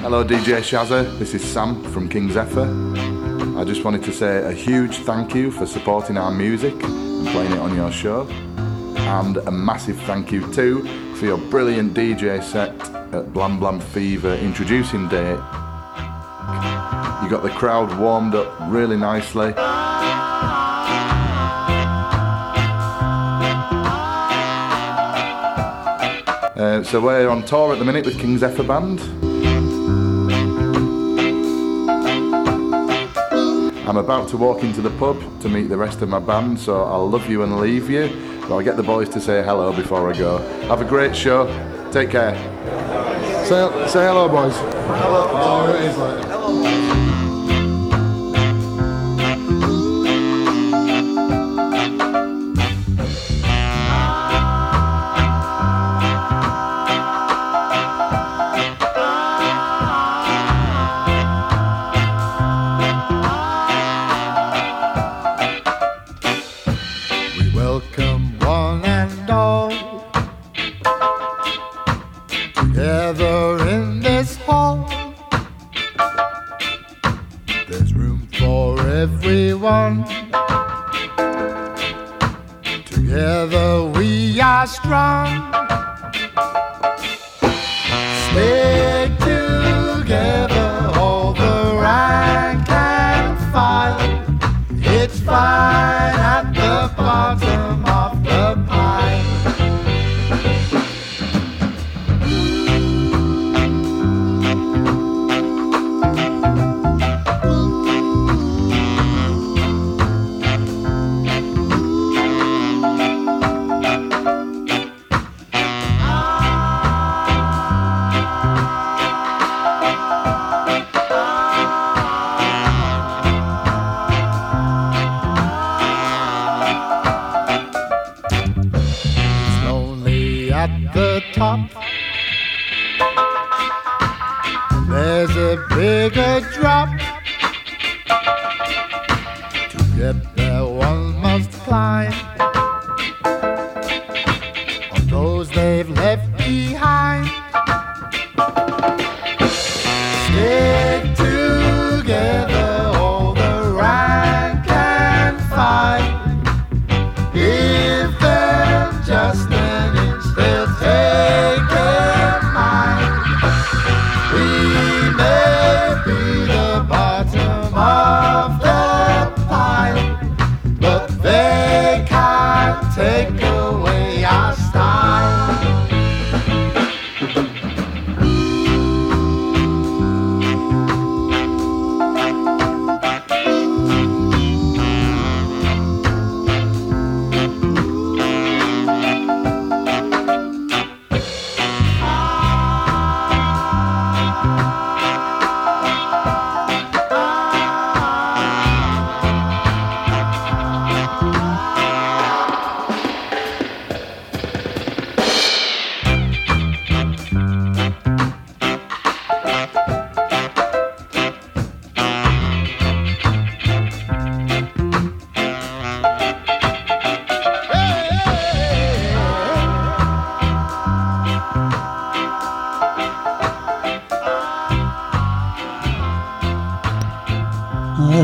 Hello, 0.00 0.24
DJ 0.24 0.62
Shazza. 0.62 1.18
This 1.18 1.34
is 1.34 1.44
Sam 1.44 1.84
from 1.92 2.08
King 2.08 2.32
Zephyr. 2.32 2.66
I 3.58 3.64
just 3.64 3.84
wanted 3.84 4.02
to 4.04 4.12
say 4.14 4.38
a 4.38 4.52
huge 4.52 4.96
thank 5.00 5.34
you 5.34 5.50
for 5.50 5.66
supporting 5.66 6.16
our 6.16 6.30
music 6.30 6.72
and 6.72 7.28
playing 7.28 7.52
it 7.52 7.58
on 7.58 7.76
your 7.76 7.92
show. 7.92 8.26
And 8.96 9.36
a 9.36 9.50
massive 9.50 10.00
thank 10.04 10.32
you 10.32 10.50
too 10.54 10.86
for 11.16 11.26
your 11.26 11.36
brilliant 11.36 11.92
DJ 11.92 12.42
set 12.42 12.70
at 13.12 13.30
Blam 13.34 13.60
Blam 13.60 13.78
Fever 13.78 14.36
introducing 14.36 15.06
day. 15.08 15.32
You 15.32 17.28
got 17.28 17.42
the 17.42 17.50
crowd 17.50 17.94
warmed 17.98 18.34
up 18.34 18.50
really 18.72 18.96
nicely. 18.96 19.52
Uh, 26.82 26.84
so 26.84 27.00
we're 27.00 27.28
on 27.28 27.44
tour 27.44 27.72
at 27.72 27.78
the 27.78 27.84
minute 27.84 28.04
with 28.04 28.18
King 28.18 28.36
Zephyr 28.36 28.64
Band. 28.64 28.98
I'm 33.88 33.96
about 33.96 34.28
to 34.30 34.36
walk 34.36 34.64
into 34.64 34.80
the 34.80 34.90
pub 34.98 35.16
to 35.42 35.48
meet 35.48 35.68
the 35.68 35.76
rest 35.76 36.02
of 36.02 36.08
my 36.08 36.18
band, 36.18 36.58
so 36.58 36.82
I'll 36.82 37.08
love 37.08 37.30
you 37.30 37.44
and 37.44 37.60
leave 37.60 37.88
you. 37.88 38.08
But 38.40 38.54
I'll 38.56 38.62
get 38.62 38.76
the 38.76 38.82
boys 38.82 39.08
to 39.10 39.20
say 39.20 39.44
hello 39.44 39.72
before 39.72 40.12
I 40.12 40.18
go. 40.18 40.38
Have 40.66 40.80
a 40.80 40.84
great 40.84 41.14
show. 41.14 41.46
Take 41.92 42.10
care. 42.10 42.34
Say, 43.44 43.86
say 43.86 44.04
hello, 44.04 44.28
boys. 44.28 44.56
Hello. 44.56 45.28
Oh, 45.30 45.74
it 45.74 45.84
is 45.84 45.96
like. 45.98 46.31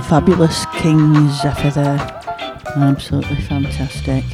Fabulous 0.09 0.65
King 0.73 1.29
Zephyr 1.29 1.71
there. 1.71 1.99
Absolutely 2.77 3.37
fantastic. 3.43 4.25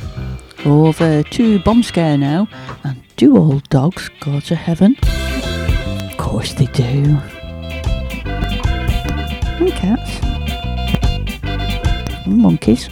Over 0.64 1.24
to 1.24 1.58
Bombskare 1.58 2.16
now. 2.16 2.46
And 2.84 3.02
do 3.16 3.36
all 3.36 3.58
dogs 3.70 4.08
go 4.20 4.38
to 4.38 4.54
heaven? 4.54 4.96
Of 5.02 6.16
course 6.16 6.54
they 6.54 6.66
do. 6.66 7.18
And 9.58 9.72
cats. 9.72 10.20
And 12.24 12.38
monkeys. 12.38 12.88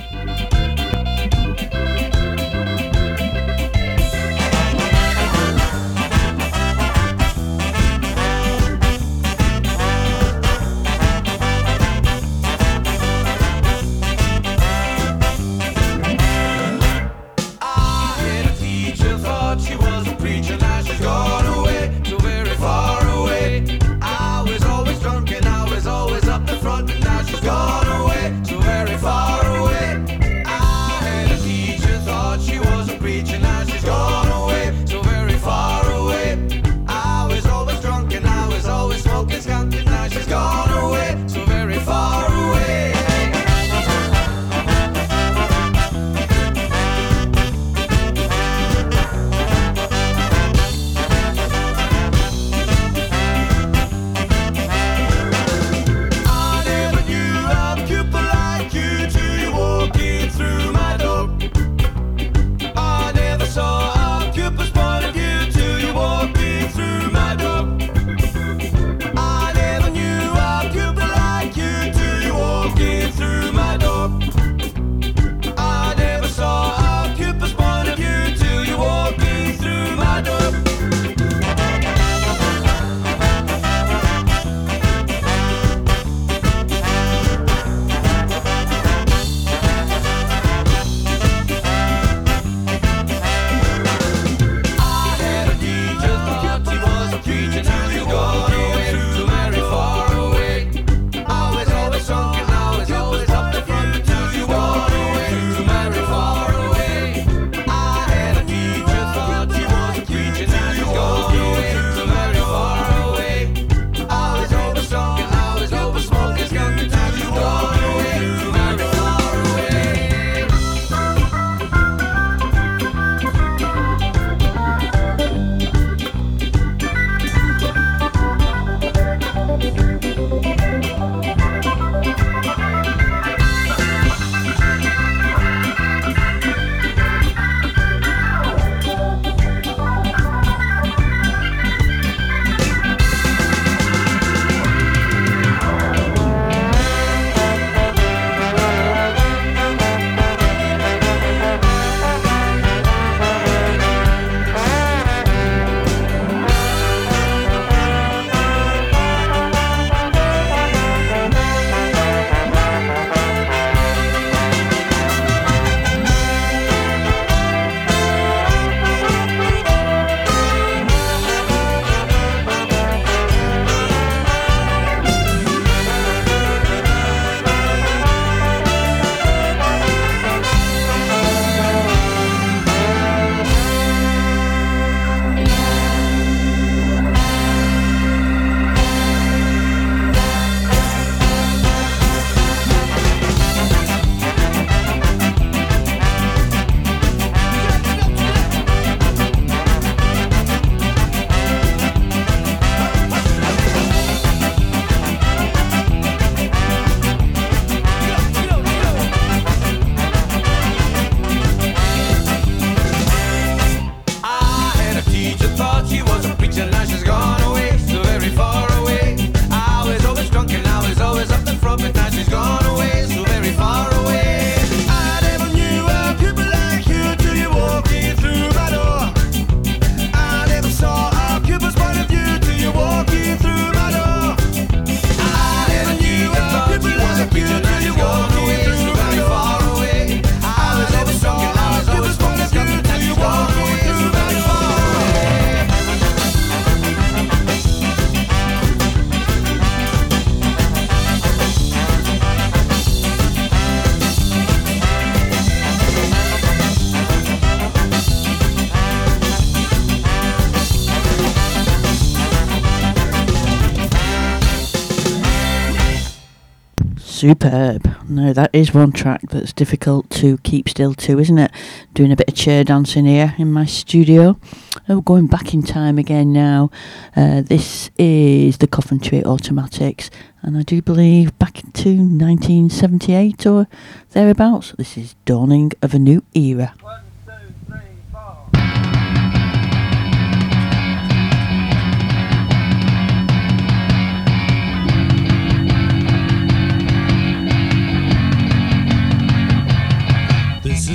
Superb. 267.23 267.89
No, 268.09 268.32
that 268.32 268.51
is 268.53 268.74
one 268.74 268.90
track 268.90 269.20
that's 269.31 269.53
difficult 269.53 270.11
to 270.11 270.39
keep 270.39 270.69
still 270.69 270.93
to, 270.94 271.20
isn't 271.20 271.39
it? 271.39 271.53
Doing 271.94 272.11
a 272.11 272.16
bit 272.16 272.27
of 272.28 272.35
chair 272.35 272.65
dancing 272.65 273.05
here 273.05 273.36
in 273.39 273.53
my 273.53 273.65
studio. 273.65 274.40
Oh, 274.89 275.03
going 275.03 275.28
back 275.28 275.55
in 275.55 275.62
time 275.62 275.99
again 275.99 276.32
now. 276.32 276.73
Uh, 277.15 277.43
this 277.43 277.93
is 277.97 278.59
the 278.59 278.66
Coventry 278.66 279.24
Automatics, 279.24 280.11
and 280.43 280.59
I 280.59 280.62
do 280.62 280.82
believe 280.82 281.39
back 281.39 281.62
into 281.62 281.90
1978 281.90 283.47
or 283.47 283.69
thereabouts. 284.11 284.73
This 284.77 284.99
is 284.99 285.15
Dawning 285.24 285.70
of 285.81 285.94
a 285.94 286.01
New 286.01 286.24
Era. 286.35 286.74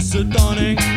Is 0.08 0.14
the 0.14 0.97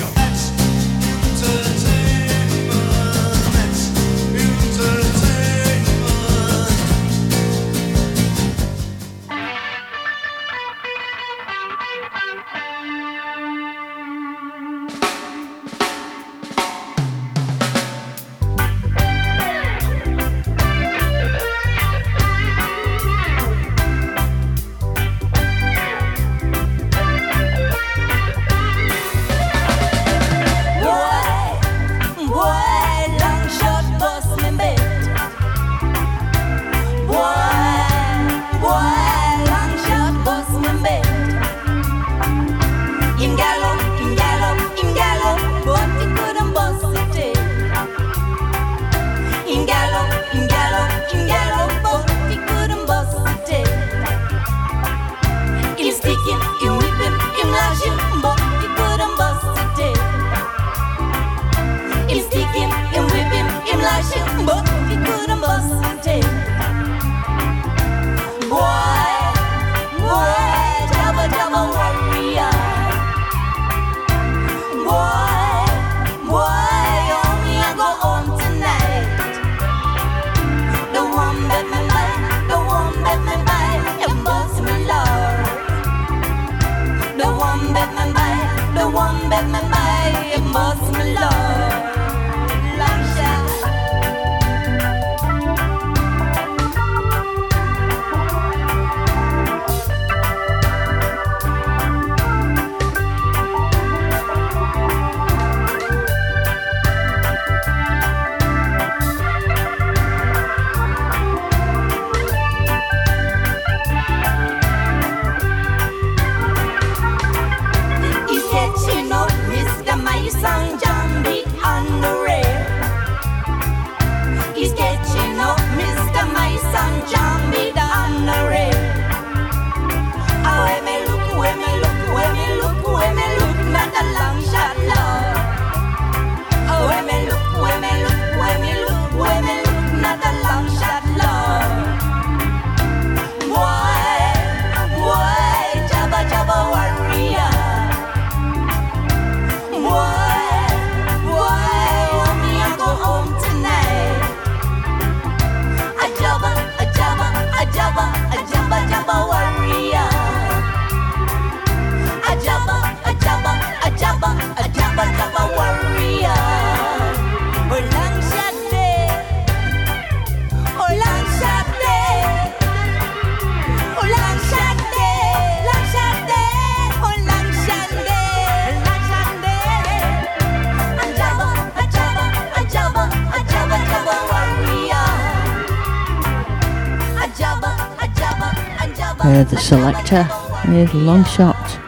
Carter 190.11 190.69
with 190.69 190.93
Long 190.93 191.23
Shot. 191.23 191.79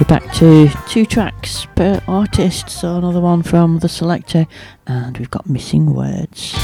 We're 0.00 0.06
back 0.06 0.32
to 0.36 0.70
two 0.88 1.04
tracks 1.04 1.66
per 1.76 2.02
artist, 2.08 2.70
so 2.70 2.96
another 2.96 3.20
one 3.20 3.42
from 3.42 3.80
The 3.80 3.88
Selecter, 3.88 4.46
and 4.86 5.18
we've 5.18 5.30
got 5.30 5.50
Missing 5.50 5.92
Words. 5.94 6.57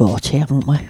foretager 0.00 0.46
du 0.46 0.62
mig? 0.66 0.89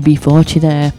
UB40 0.00 0.60
there. 0.60 0.92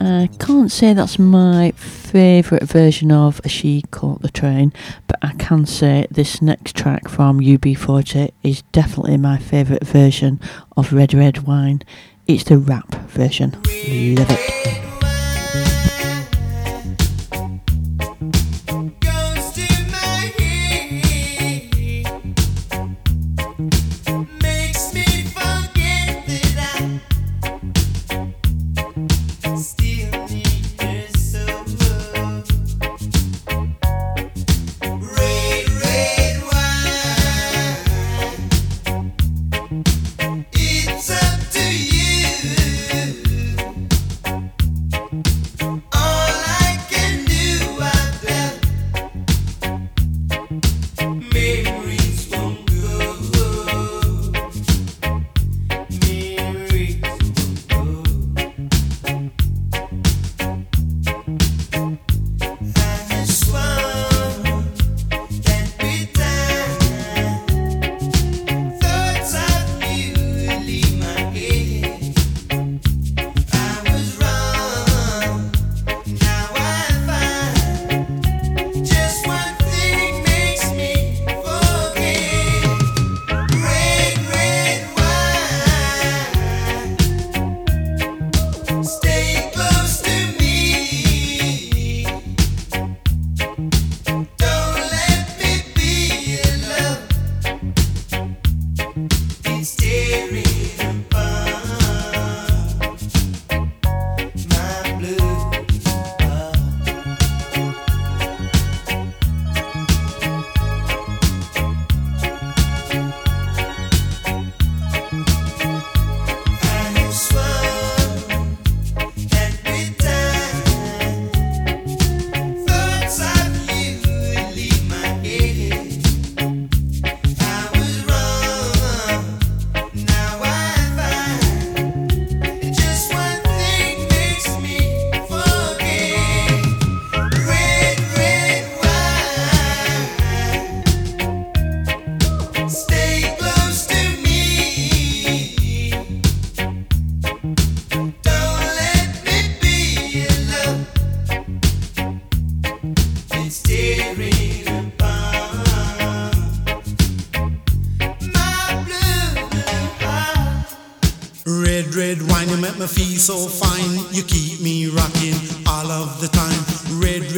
I 0.00 0.28
can't 0.38 0.70
say 0.70 0.94
that's 0.94 1.18
my 1.18 1.72
favourite 1.72 2.62
version 2.62 3.12
of 3.12 3.40
She 3.46 3.82
Caught 3.90 4.22
the 4.22 4.30
Train, 4.30 4.72
but 5.06 5.18
I 5.20 5.32
can 5.34 5.66
say 5.66 6.06
this 6.10 6.40
next 6.40 6.74
track 6.74 7.08
from 7.08 7.40
UB40 7.40 8.30
is 8.42 8.62
definitely 8.72 9.18
my 9.18 9.36
favourite 9.38 9.86
version 9.86 10.40
of 10.76 10.92
Red 10.92 11.12
Red 11.12 11.46
Wine. 11.46 11.82
It's 12.26 12.44
the 12.44 12.58
rap 12.58 12.94
version. 13.08 13.52
Love 13.52 14.30
it. 14.30 14.57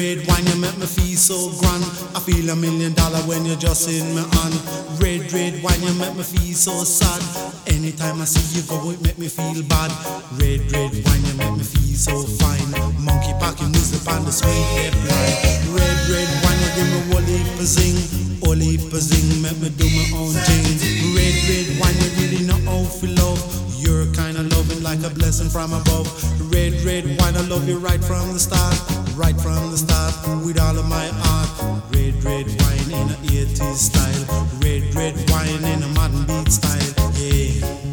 Red, 0.01 0.27
wine, 0.27 0.47
you 0.47 0.57
make 0.57 0.79
me 0.79 0.87
feel 0.87 1.19
so 1.21 1.53
grand. 1.61 1.85
I 2.17 2.25
feel 2.25 2.49
a 2.49 2.57
million 2.57 2.95
dollar 2.95 3.21
when 3.29 3.45
you're 3.45 3.61
just 3.61 3.85
in 3.85 4.17
my 4.17 4.25
hand. 4.33 4.57
Red, 4.97 5.29
red 5.29 5.61
wine, 5.61 5.77
you 5.85 5.93
make 6.01 6.17
me 6.17 6.25
feel 6.25 6.57
so 6.57 6.73
sad. 6.89 7.21
Anytime 7.69 8.17
I 8.17 8.25
see 8.25 8.41
you 8.57 8.65
go, 8.65 8.81
it 8.97 9.03
make 9.05 9.19
me 9.19 9.29
feel 9.29 9.61
bad. 9.69 9.93
Red, 10.41 10.65
red 10.73 10.97
wine, 11.05 11.21
you 11.29 11.37
make 11.37 11.53
me 11.53 11.65
feel 11.69 11.93
so 12.01 12.17
fine. 12.41 12.73
Monkey 12.97 13.37
packing 13.45 13.77
music 13.77 14.01
on 14.09 14.25
the 14.25 14.33
sweet 14.33 14.65
hip. 14.81 14.97
Red, 15.69 15.97
red 16.09 16.31
wine, 16.49 16.61
you 16.65 16.71
give 16.81 16.89
me 16.89 17.01
whole 17.13 17.29
heap 17.29 17.61
of 17.61 17.69
zing. 17.69 18.41
Whole 18.41 18.57
heap 18.57 18.89
of 18.89 19.05
zing, 19.05 19.45
make 19.45 19.61
me 19.61 19.69
do 19.69 19.85
my 19.85 20.17
own 20.17 20.33
thing. 20.33 20.65
Red, 21.13 21.37
red 21.45 21.69
wine, 21.77 21.99
you 22.01 22.09
really 22.25 22.43
know 22.49 22.57
how 22.65 22.89
to 22.89 23.07
love. 23.21 23.37
You're 23.77 24.09
kind 24.17 24.41
of 24.41 24.49
loving 24.49 24.83
like 24.83 25.05
a 25.05 25.13
blessing 25.13 25.53
from 25.53 25.77
above. 25.77 26.09
Red, 26.49 26.73
red 26.89 27.05
wine, 27.21 27.37
I 27.37 27.45
love 27.53 27.69
you 27.69 27.77
right 27.77 28.01
from 28.01 28.33
the 28.33 28.41
start. 28.41 28.73
Right 29.21 29.39
from 29.39 29.71
the 29.71 29.77
start, 29.77 30.15
with 30.47 30.59
all 30.59 30.79
of 30.79 30.89
my 30.89 31.07
heart. 31.13 31.85
Red, 31.93 32.25
red 32.25 32.47
wine 32.47 32.91
in 32.91 33.11
a 33.11 33.19
80s 33.45 33.77
style. 33.77 34.49
Red, 34.63 34.95
red 34.95 35.31
wine 35.31 35.63
in 35.63 35.83
a 35.83 35.89
modern 35.89 36.25
beat 36.25 36.51
style. 36.51 37.13
Yeah. 37.17 37.90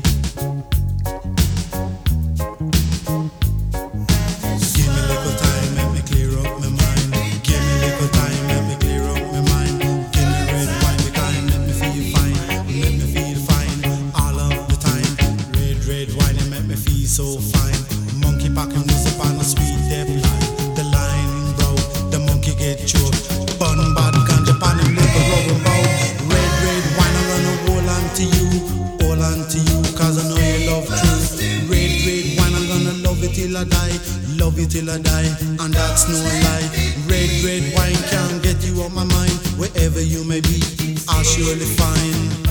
Love 34.58 34.74
you 34.74 34.82
till 34.82 34.90
I 34.90 34.98
die, 34.98 35.38
and 35.64 35.72
that's 35.72 36.10
no 36.10 36.18
lie. 36.18 36.70
Red, 37.06 37.30
red 37.46 37.76
wine 37.76 37.94
can't 38.10 38.42
get 38.42 38.58
you 38.66 38.82
off 38.82 38.92
my 38.92 39.04
mind. 39.04 39.32
Wherever 39.56 40.02
you 40.02 40.24
may 40.24 40.42
be, 40.42 40.64
I'll 41.08 41.24
surely 41.24 41.66
find. 41.78 42.48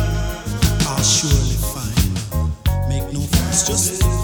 I'll 0.86 1.02
surely 1.02 1.58
find. 1.74 2.88
Make 2.88 3.12
no 3.12 3.22
fuss, 3.22 3.66
just 3.66 4.15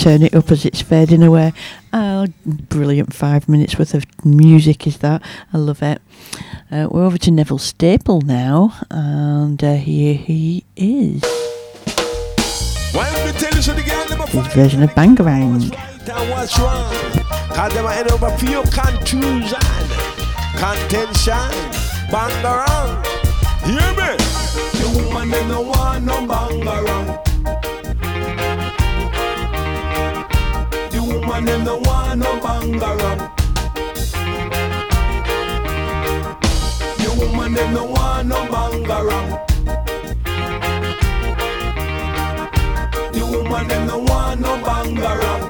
turn 0.00 0.22
it 0.22 0.34
up 0.34 0.50
as 0.50 0.64
it's 0.64 0.80
fading 0.80 1.22
away. 1.22 1.52
Oh, 1.92 2.26
brilliant 2.46 3.12
five 3.12 3.50
minutes 3.50 3.78
worth 3.78 3.92
of 3.92 4.06
music 4.24 4.86
is 4.86 4.98
that. 4.98 5.22
I 5.52 5.58
love 5.58 5.82
it. 5.82 6.00
Uh, 6.72 6.88
we're 6.90 7.04
over 7.04 7.18
to 7.18 7.30
Neville 7.30 7.58
Staple 7.58 8.22
now, 8.22 8.72
and 8.90 9.62
uh, 9.62 9.74
here 9.74 10.14
he 10.14 10.64
is. 10.74 11.22
Why 12.94 13.12
don't 13.12 13.26
me 13.26 13.32
tell 13.38 13.54
you 13.54 13.60
so 13.60 13.74
the 13.74 13.82
girl 13.82 14.04
them 14.06 14.22
a 14.22 14.26
His 14.26 14.46
version 14.54 14.82
of 14.82 14.90
Bangarang. 14.92 15.70
and 15.70 16.30
what's 16.30 16.58
wrong? 16.58 16.90
Cause 17.50 17.74
them 17.74 17.84
a 17.84 17.92
head 17.92 18.10
over 18.10 18.30
for 18.30 18.62
confusion, 18.70 19.60
contention, 20.56 21.52
bang. 22.10 23.04
Hear 23.68 23.90
me? 24.00 24.16
The 24.80 25.04
woman 25.04 25.28
them 25.28 25.48
no 25.48 25.60
want 25.60 26.04
no 26.06 26.26
bang 26.26 27.29
woman 31.40 31.46
them 31.46 31.64
no 31.64 31.76
want 31.78 32.20
no 32.20 32.40
bang 32.40 32.82
around. 32.82 33.30
The 36.98 37.10
woman 37.18 37.54
them 37.54 37.74
no 37.74 37.84
want 37.84 38.28
no 38.28 38.46
bang 38.52 38.90
around. 38.90 39.30
The 43.14 43.24
woman 43.24 43.68
them 43.68 43.86
no 43.86 43.98
want 43.98 44.40
no 44.40 44.56
bang 44.66 44.98
around. 44.98 45.42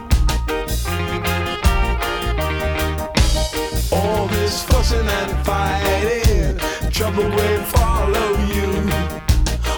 All 3.92 4.28
this 4.28 4.62
fussing 4.62 5.08
and 5.08 5.32
fighting, 5.44 6.58
trouble 6.90 7.28
will 7.28 7.62
follow 7.64 8.30
you. 8.54 8.70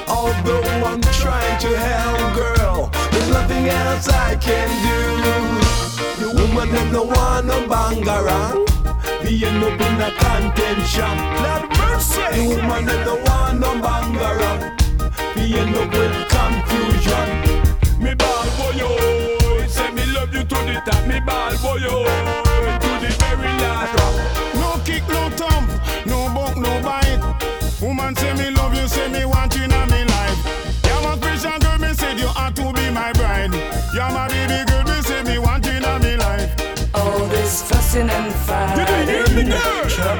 Although 0.08 0.62
I'm 0.90 1.00
trying 1.22 1.58
to 1.60 1.78
help, 1.78 2.34
girl, 2.36 2.90
there's 3.12 3.30
nothing 3.30 3.68
else 3.68 4.08
I 4.08 4.36
can 4.36 4.68
do. 4.82 5.61
Woman 6.62 6.76
them 6.76 6.92
no 6.92 7.02
want 7.02 7.46
no 7.46 7.66
bang 7.66 8.06
around. 8.06 8.68
Me 9.24 9.44
end 9.44 9.64
up 9.64 9.80
in 9.80 10.00
a 10.00 10.10
contention. 10.12 10.61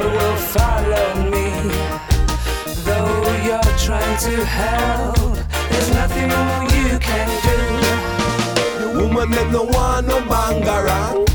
Will 0.05 0.37
follow 0.37 1.31
me. 1.31 1.49
Though 2.85 3.23
you're 3.47 3.77
trying 3.79 4.19
to 4.29 4.45
help, 4.45 5.37
there's 5.71 5.91
nothing 5.91 6.29
more 6.29 6.65
you 6.77 6.99
can 6.99 7.29
do. 7.47 7.59
The 8.83 8.89
woman 8.99 9.31
them 9.31 9.53
no 9.53 9.63
want 9.65 10.07
no 10.07 10.21
bang 10.21 10.67
around. 10.67 11.27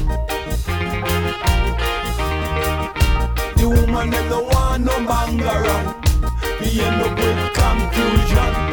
The 3.58 3.68
woman 3.68 4.10
them 4.10 4.30
no 4.30 4.42
want 4.42 4.84
no 4.84 4.96
bang 5.06 5.42
around. 5.42 5.88
Me 6.62 6.82
end 6.82 7.02
up 7.02 7.18
with 7.18 7.54
confusion. 7.54 8.67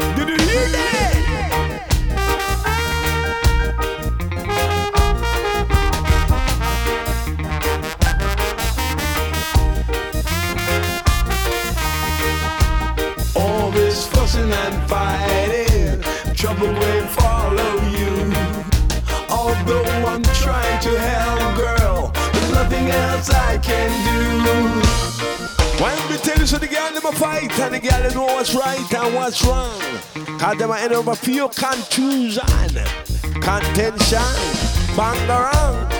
Else 23.29 23.35
I 23.35 23.57
can 23.57 23.89
do. 24.05 25.83
Why 25.83 25.95
don't 25.95 26.09
me 26.09 26.17
tell 26.17 26.37
you 26.37 26.47
so 26.47 26.57
the 26.57 26.67
girl 26.67 26.95
a 26.95 27.11
fight 27.13 27.59
and 27.59 27.73
the 27.73 27.79
girl 27.79 28.01
them 28.01 28.13
know 28.13 28.25
what's 28.25 28.55
right 28.55 28.93
and 28.93 29.15
what's 29.15 29.43
wrong? 29.43 29.79
Cause 30.39 30.57
them 30.57 30.71
a 30.71 30.77
end 30.77 30.93
over 30.93 31.15
feel 31.15 31.49
confusion, 31.49 32.43
contention, 33.41 34.35
bang 34.95 35.29
around. 35.29 35.91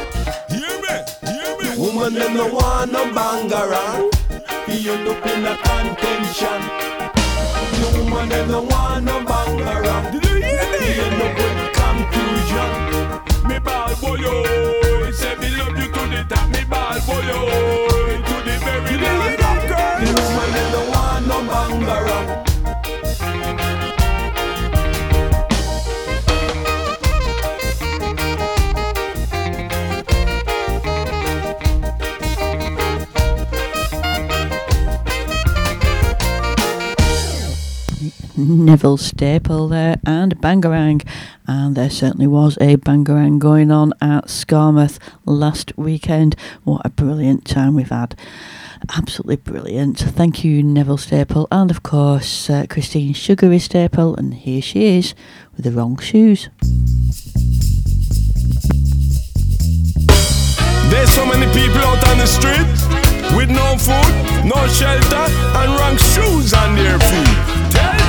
Hear 0.50 0.76
me, 0.82 0.96
hear 1.28 1.58
me. 1.60 1.78
Woman 1.78 2.14
them 2.14 2.34
no 2.36 2.48
want 2.48 2.92
no 2.92 3.14
bang 3.14 3.52
around. 3.52 4.14
He 4.68 4.90
end 4.90 5.08
up 5.08 5.26
in 5.28 5.46
a 5.46 5.56
contention. 5.58 6.62
The 7.80 7.88
woman 8.00 8.30
them 8.30 8.50
no 8.50 8.62
want 8.62 9.06
no 9.06 9.24
bang 9.24 9.62
around. 9.62 10.12
Did 10.14 10.24
you 10.26 10.36
hear 10.36 10.66
me? 10.74 10.86
End 11.06 11.22
up 11.22 11.38
with 11.38 11.74
confusion. 11.80 13.48
Me 13.48 13.60
ball 13.60 13.96
boy, 14.02 14.24
oh, 14.26 14.85
to 16.10 16.18
the 16.18 16.36
top. 16.36 16.50
Me 16.50 16.64
ball 16.66 17.00
boy, 17.06 17.30
oh, 17.34 17.88
to 18.28 18.36
the 18.46 18.58
very 18.64 18.98
last. 18.98 19.38
The 20.02 20.12
woman 20.36 20.72
no 20.72 20.82
want 20.92 21.28
no 21.28 21.38
bang 21.50 21.84
around. 21.84 22.35
Neville 38.48 38.98
Staple 38.98 39.68
there 39.68 39.98
and 40.06 40.40
Bangarang. 40.40 41.06
And 41.48 41.76
there 41.76 41.90
certainly 41.90 42.28
was 42.28 42.58
a 42.58 42.78
Bangarang 42.78 43.40
going 43.40 43.72
on 43.72 43.94
at 44.02 44.26
Skamouth 44.26 45.00
last 45.26 45.76
weekend. 45.78 46.36
What 46.64 46.86
a 46.86 46.90
brilliant 46.90 47.46
time 47.46 47.76
we've 47.76 47.90
had. 47.90 48.16
Absolutely 48.96 49.38
brilliant. 49.38 49.98
Thank 50.00 50.44
you, 50.44 50.62
Neville 50.62 50.98
Staple, 50.98 51.48
and 51.52 51.72
of 51.72 51.82
course, 51.82 52.50
uh, 52.50 52.66
Christine 52.70 53.14
Sugary 53.14 53.60
Staple. 53.60 54.16
And 54.16 54.34
here 54.34 54.62
she 54.62 54.98
is 54.98 55.16
with 55.56 55.66
the 55.66 55.72
wrong 55.72 55.98
shoes. 55.98 56.50
There's 60.92 61.10
so 61.10 61.26
many 61.26 61.48
people 61.52 61.80
out 61.80 62.08
on 62.10 62.20
the 62.20 62.28
street 62.28 62.68
with 63.36 63.50
no 63.50 63.76
food, 63.78 64.46
no 64.46 64.68
shelter, 64.68 65.26
and 65.58 65.72
wrong 65.80 65.98
shoes 65.98 66.54
on 66.54 66.76
their 66.76 67.00
feet. 67.00 67.56
Tell 67.72 68.05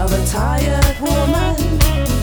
of 0.00 0.12
a 0.14 0.26
tired 0.26 0.98
woman. 1.00 2.19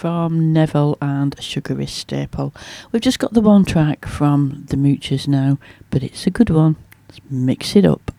from 0.00 0.50
Neville 0.50 0.96
and 1.02 1.36
Sugary 1.42 1.84
Staple. 1.84 2.54
We've 2.90 3.02
just 3.02 3.18
got 3.18 3.34
the 3.34 3.42
one 3.42 3.66
track 3.66 4.06
from 4.06 4.64
the 4.68 4.76
Moochers 4.76 5.28
now, 5.28 5.58
but 5.90 6.02
it's 6.02 6.26
a 6.26 6.30
good 6.30 6.48
one. 6.48 6.76
Let's 7.10 7.20
mix 7.28 7.76
it 7.76 7.84
up. 7.84 8.10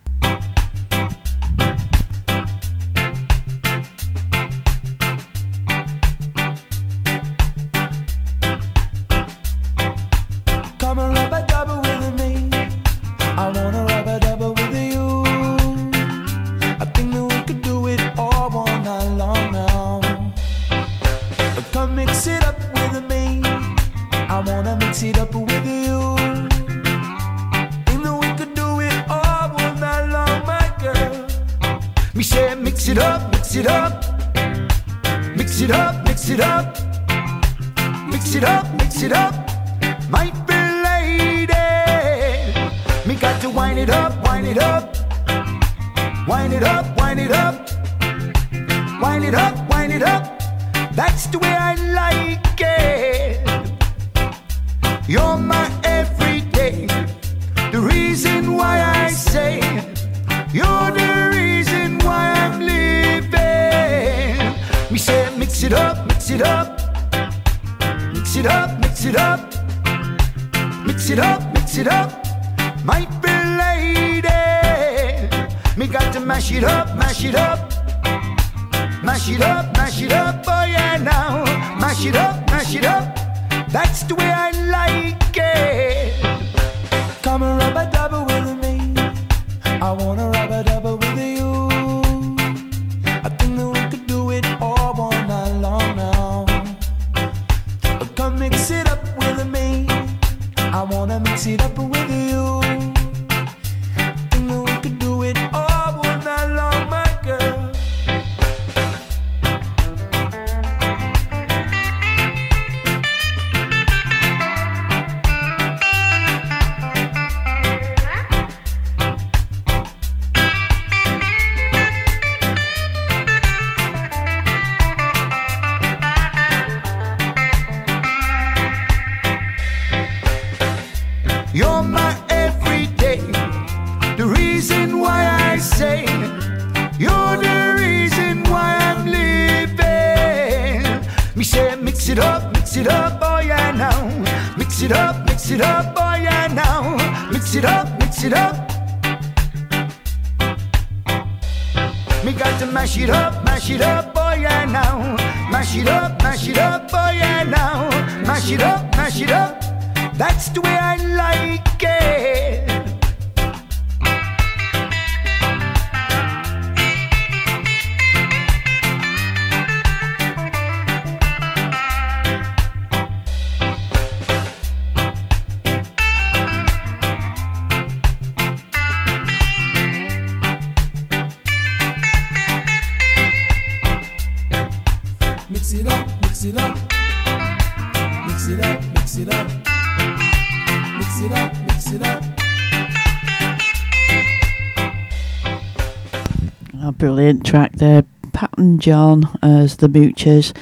John 198.82 199.30
as 199.44 199.78
the 199.78 199.88
Butchers, 199.88 200.54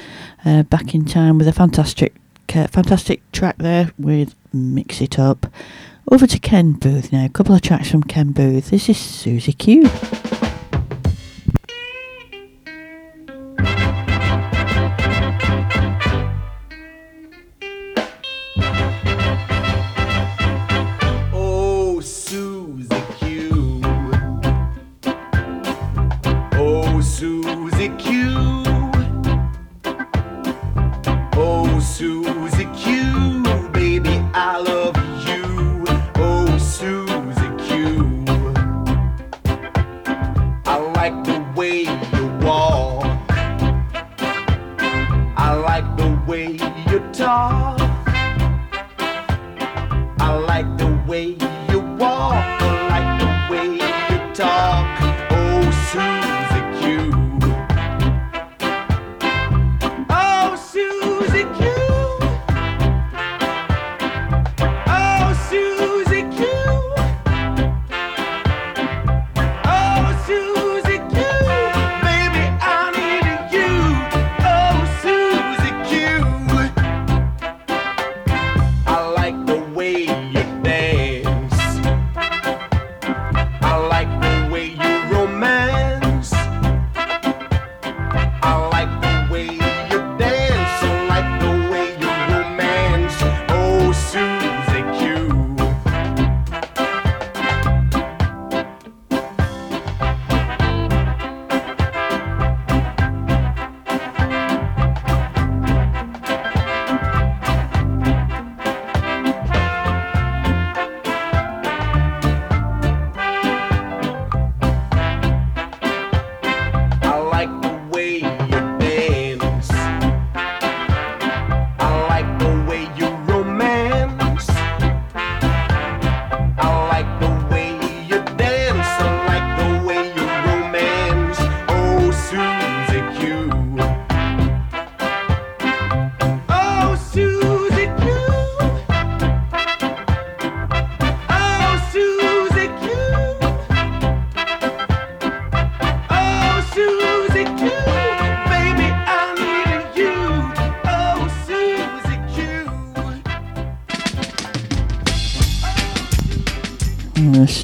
uh, 0.44 0.64
back 0.64 0.94
in 0.94 1.06
time 1.06 1.38
with 1.38 1.48
a 1.48 1.54
fantastic, 1.54 2.14
uh, 2.54 2.68
fantastic 2.68 3.22
track 3.32 3.58
there 3.60 3.91
with 3.98 4.36
"Mix 4.52 5.00
It 5.00 5.18
Up." 5.18 5.48
Over 6.12 6.28
to 6.28 6.38
Ken 6.38 6.74
Boothe 6.74 7.14
now. 7.14 7.24
A 7.26 7.30
couple 7.30 7.56
of 7.56 7.62
tracks 7.62 7.90
from 7.90 8.04
Ken 8.04 8.32
Boothe. 8.32 8.66
This 8.66 8.90
is 8.90 8.98
Susie 8.98 9.54
Q. 9.54 9.90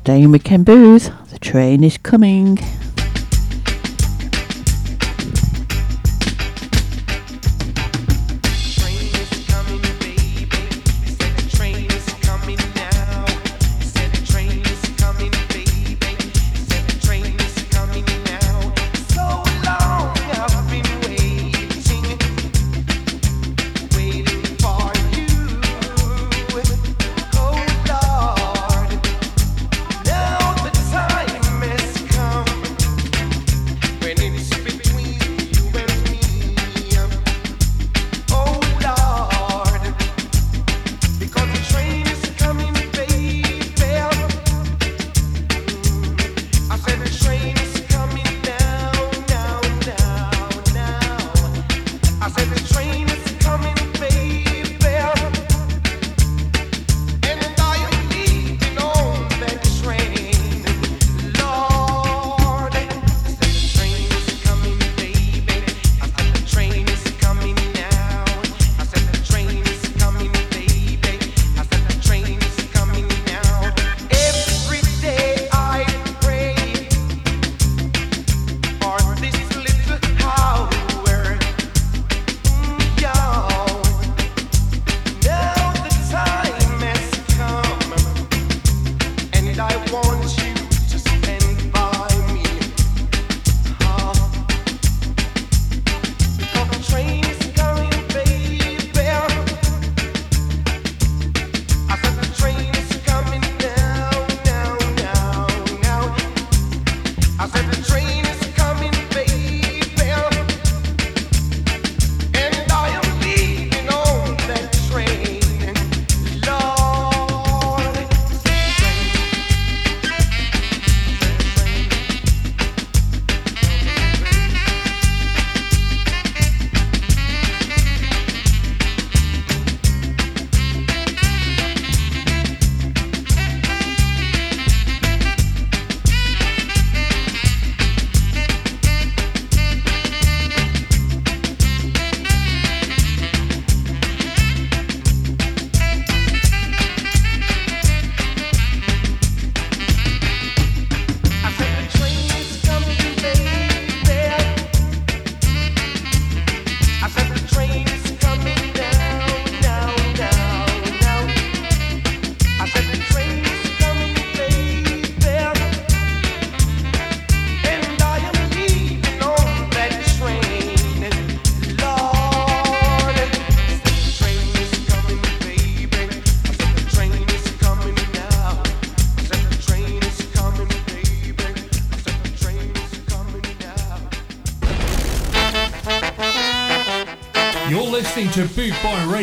Staying 0.06 0.32
with 0.32 0.44
Ken 0.44 0.64
Boothe, 0.64 1.11
the 1.32 1.40
train 1.40 1.84
is 1.84 1.98
coming. 1.98 2.60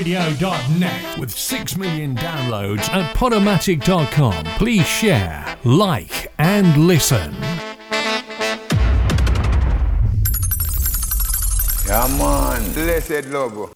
radio.net 0.02 1.18
with 1.18 1.30
6 1.30 1.76
million 1.76 2.16
downloads 2.16 2.88
at 2.92 3.14
podomatic.com. 3.14 4.44
Please 4.58 4.86
share, 4.86 5.56
like, 5.64 6.32
and 6.38 6.88
listen. 6.88 7.32
Come 11.86 12.20
on, 12.20 12.72
blessed 12.72 13.26
Lobo. 13.26 13.70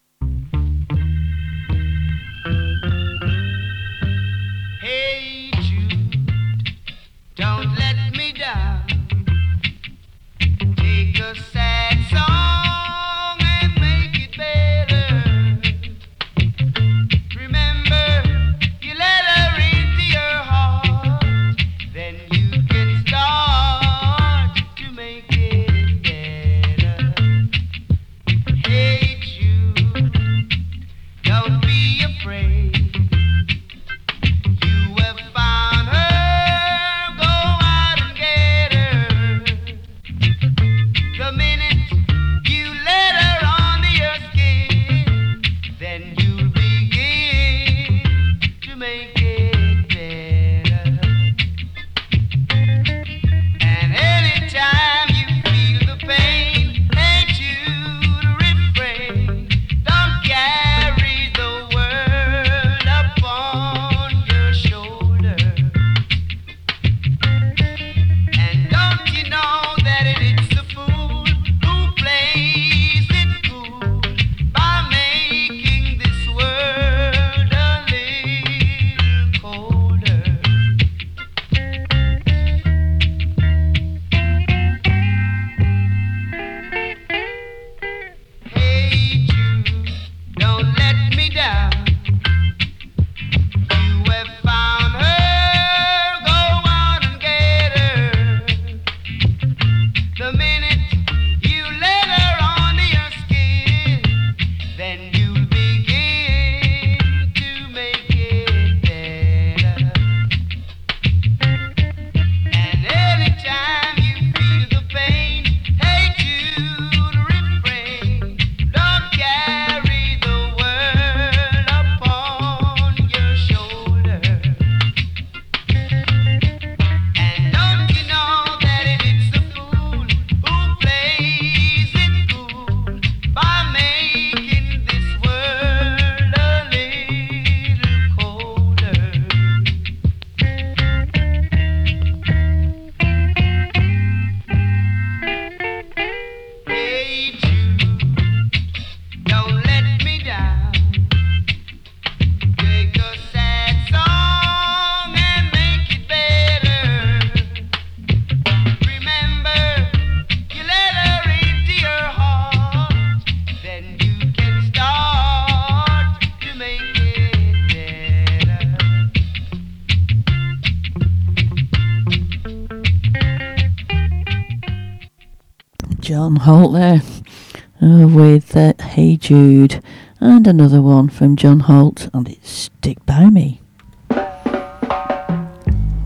from 181.17 181.35
John 181.35 181.61
Holt, 181.61 182.11
and 182.13 182.29
it's 182.29 182.51
Stick 182.51 182.99
By 183.07 183.31
Me. 183.31 183.63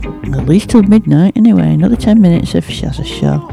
At 0.05 0.47
least 0.47 0.71
till 0.71 0.85
midnight, 0.85 1.37
anyway, 1.37 1.75
another 1.75 1.97
10 1.97 2.21
minutes 2.21 2.55
of 2.55 2.65
Shazza 2.65 3.05
Show. 3.05 3.50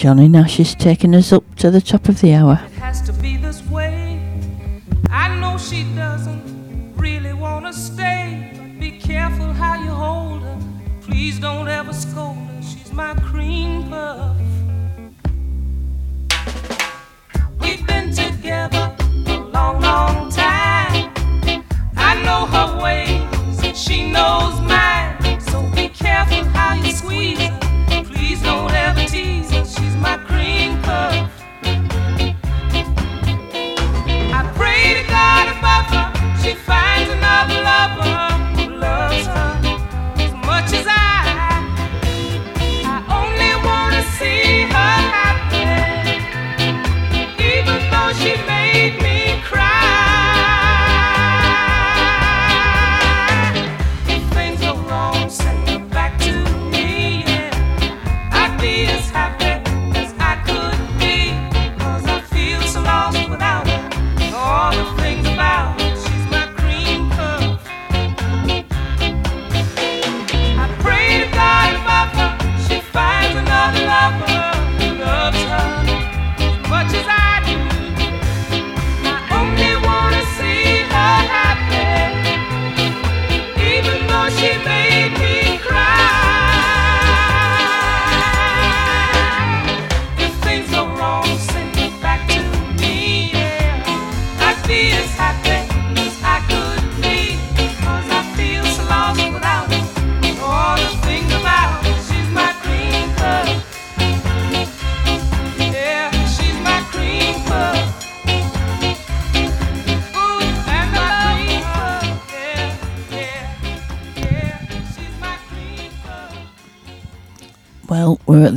Johnny 0.00 0.28
Nash 0.28 0.58
is 0.58 0.74
taking 0.74 1.14
us 1.14 1.30
up 1.30 1.44
to 1.56 1.70
the 1.70 1.82
top 1.82 2.08
of 2.08 2.22
the 2.22 2.32
hour. 2.32 2.69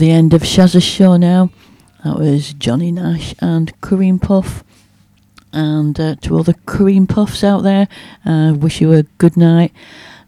The 0.03 0.11
end 0.11 0.34
of 0.34 0.41
Shazza's 0.41 0.84
show 0.84 1.15
now. 1.15 1.49
That 2.03 2.19
was 2.19 2.51
Johnny 2.51 2.91
Nash 2.91 3.34
and 3.39 3.71
Cream 3.80 4.19
Puff. 4.19 4.61
And 5.53 5.97
uh, 5.97 6.15
to 6.15 6.35
all 6.35 6.43
the 6.43 6.55
Cream 6.65 7.07
Puffs 7.07 7.41
out 7.41 7.63
there, 7.63 7.88
uh, 8.25 8.53
wish 8.53 8.81
you 8.81 8.91
a 8.91 9.03
good 9.03 9.38
night. 9.38 9.71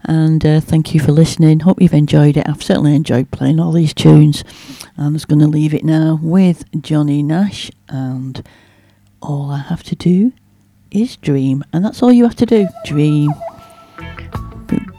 And 0.04 0.46
uh, 0.46 0.60
thank 0.60 0.94
you 0.94 1.00
for 1.00 1.12
listening. 1.12 1.60
Hope 1.60 1.82
you've 1.82 1.92
enjoyed 1.92 2.38
it. 2.38 2.48
I've 2.48 2.62
certainly 2.62 2.94
enjoyed 2.94 3.30
playing 3.30 3.60
all 3.60 3.70
these 3.70 3.92
tunes. 3.92 4.44
I'm 4.96 5.12
just 5.12 5.28
going 5.28 5.40
to 5.40 5.46
leave 5.46 5.74
it 5.74 5.84
now 5.84 6.18
with 6.22 6.64
Johnny 6.80 7.22
Nash. 7.22 7.70
And 7.90 8.42
all 9.20 9.50
I 9.50 9.58
have 9.58 9.82
to 9.82 9.94
do 9.94 10.32
is 10.90 11.16
dream. 11.16 11.62
And 11.74 11.84
that's 11.84 12.02
all 12.02 12.12
you 12.12 12.24
have 12.24 12.36
to 12.36 12.46
do. 12.46 12.66
Dream. 12.86 13.30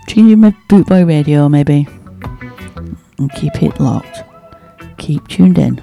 Dream 0.05 0.43
of 0.43 0.53
Bootboy 0.69 1.07
Radio, 1.07 1.49
maybe 1.49 1.87
and 3.17 3.31
keep 3.33 3.63
it 3.63 3.79
locked. 3.79 4.26
Keep 4.97 5.27
tuned 5.27 5.57
in. 5.57 5.81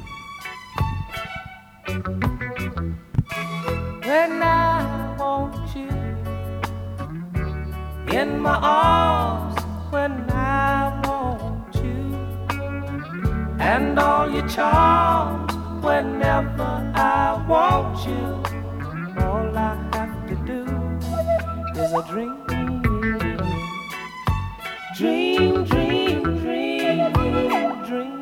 when 4.07 4.43
I 4.43 5.17
want 5.19 5.75
you 5.75 5.89
in 8.19 8.39
my 8.39 8.59
arms 8.63 9.61
when 9.91 10.13
I 10.31 11.01
want 11.05 11.75
you 11.77 12.05
and 13.59 13.99
all 13.99 14.31
your 14.31 14.47
charms 14.49 15.55
whenever 15.85 16.93
I 16.95 17.45
want 17.49 18.07
you 18.07 18.25
all 19.23 19.57
I 19.57 19.75
have 19.95 20.27
to 20.29 20.37
do 20.53 20.61
is 21.81 21.93
a 21.93 22.03
dream 22.11 22.37
dream 24.97 25.65
dream 25.65 26.23
dream 26.23 27.13
dream 27.87 28.14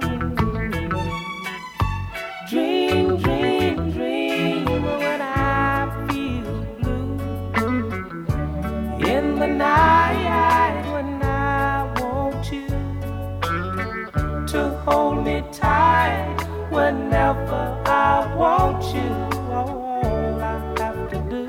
hold 14.85 15.25
me 15.25 15.43
tight 15.53 16.37
whenever 16.71 17.63
I 17.87 18.35
want 18.37 18.83
you. 18.95 19.13
All 19.53 20.41
I 20.41 20.59
have 20.81 21.11
to 21.11 21.19
do 21.31 21.45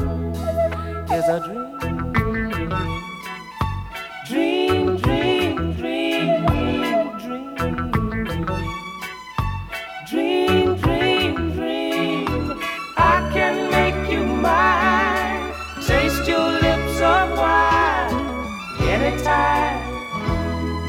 is 1.15 1.25
a 1.35 1.39
dream. 1.45 2.69
Dream, 4.27 4.97
dream, 4.97 5.73
dream, 5.79 6.45
dream. 7.23 7.55
Dream, 10.09 10.75
dream. 10.81 12.61
I 12.97 13.31
can 13.33 13.55
make 13.71 14.11
you 14.11 14.23
mine. 14.25 15.53
Taste 15.87 16.27
your 16.27 16.49
lips 16.61 17.01
of 17.01 17.37
wine. 17.37 17.73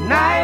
Night 0.07 0.34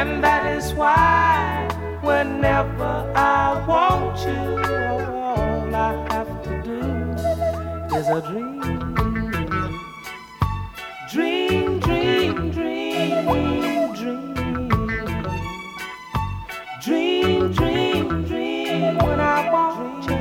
And 0.00 0.24
that 0.24 0.46
is 0.56 0.72
why, 0.72 1.68
whenever 2.00 3.12
I 3.14 3.62
want 3.68 4.18
you, 4.24 4.42
all 5.20 5.74
I 5.74 5.92
have 6.10 6.42
to 6.44 6.52
do 6.62 6.80
is 7.98 8.08
a 8.08 8.22
dream. 8.30 8.60
Dream, 11.12 11.80
dream, 11.80 12.50
dream, 12.50 13.26
dream. 13.94 14.32
Dream, 16.80 17.52
dream, 17.52 18.24
dream 18.24 18.96
when 19.04 19.20
I 19.20 19.50
want 19.52 20.04
you. 20.08 20.20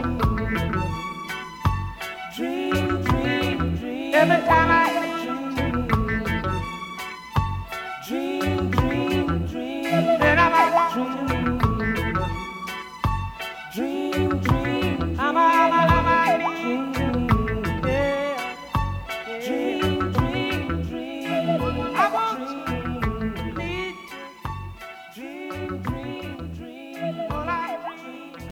Dream, 2.36 3.02
dream, 3.04 3.78
dream. 3.78 4.14
Every 4.14 4.42
time 4.46 4.70
I 4.70 4.89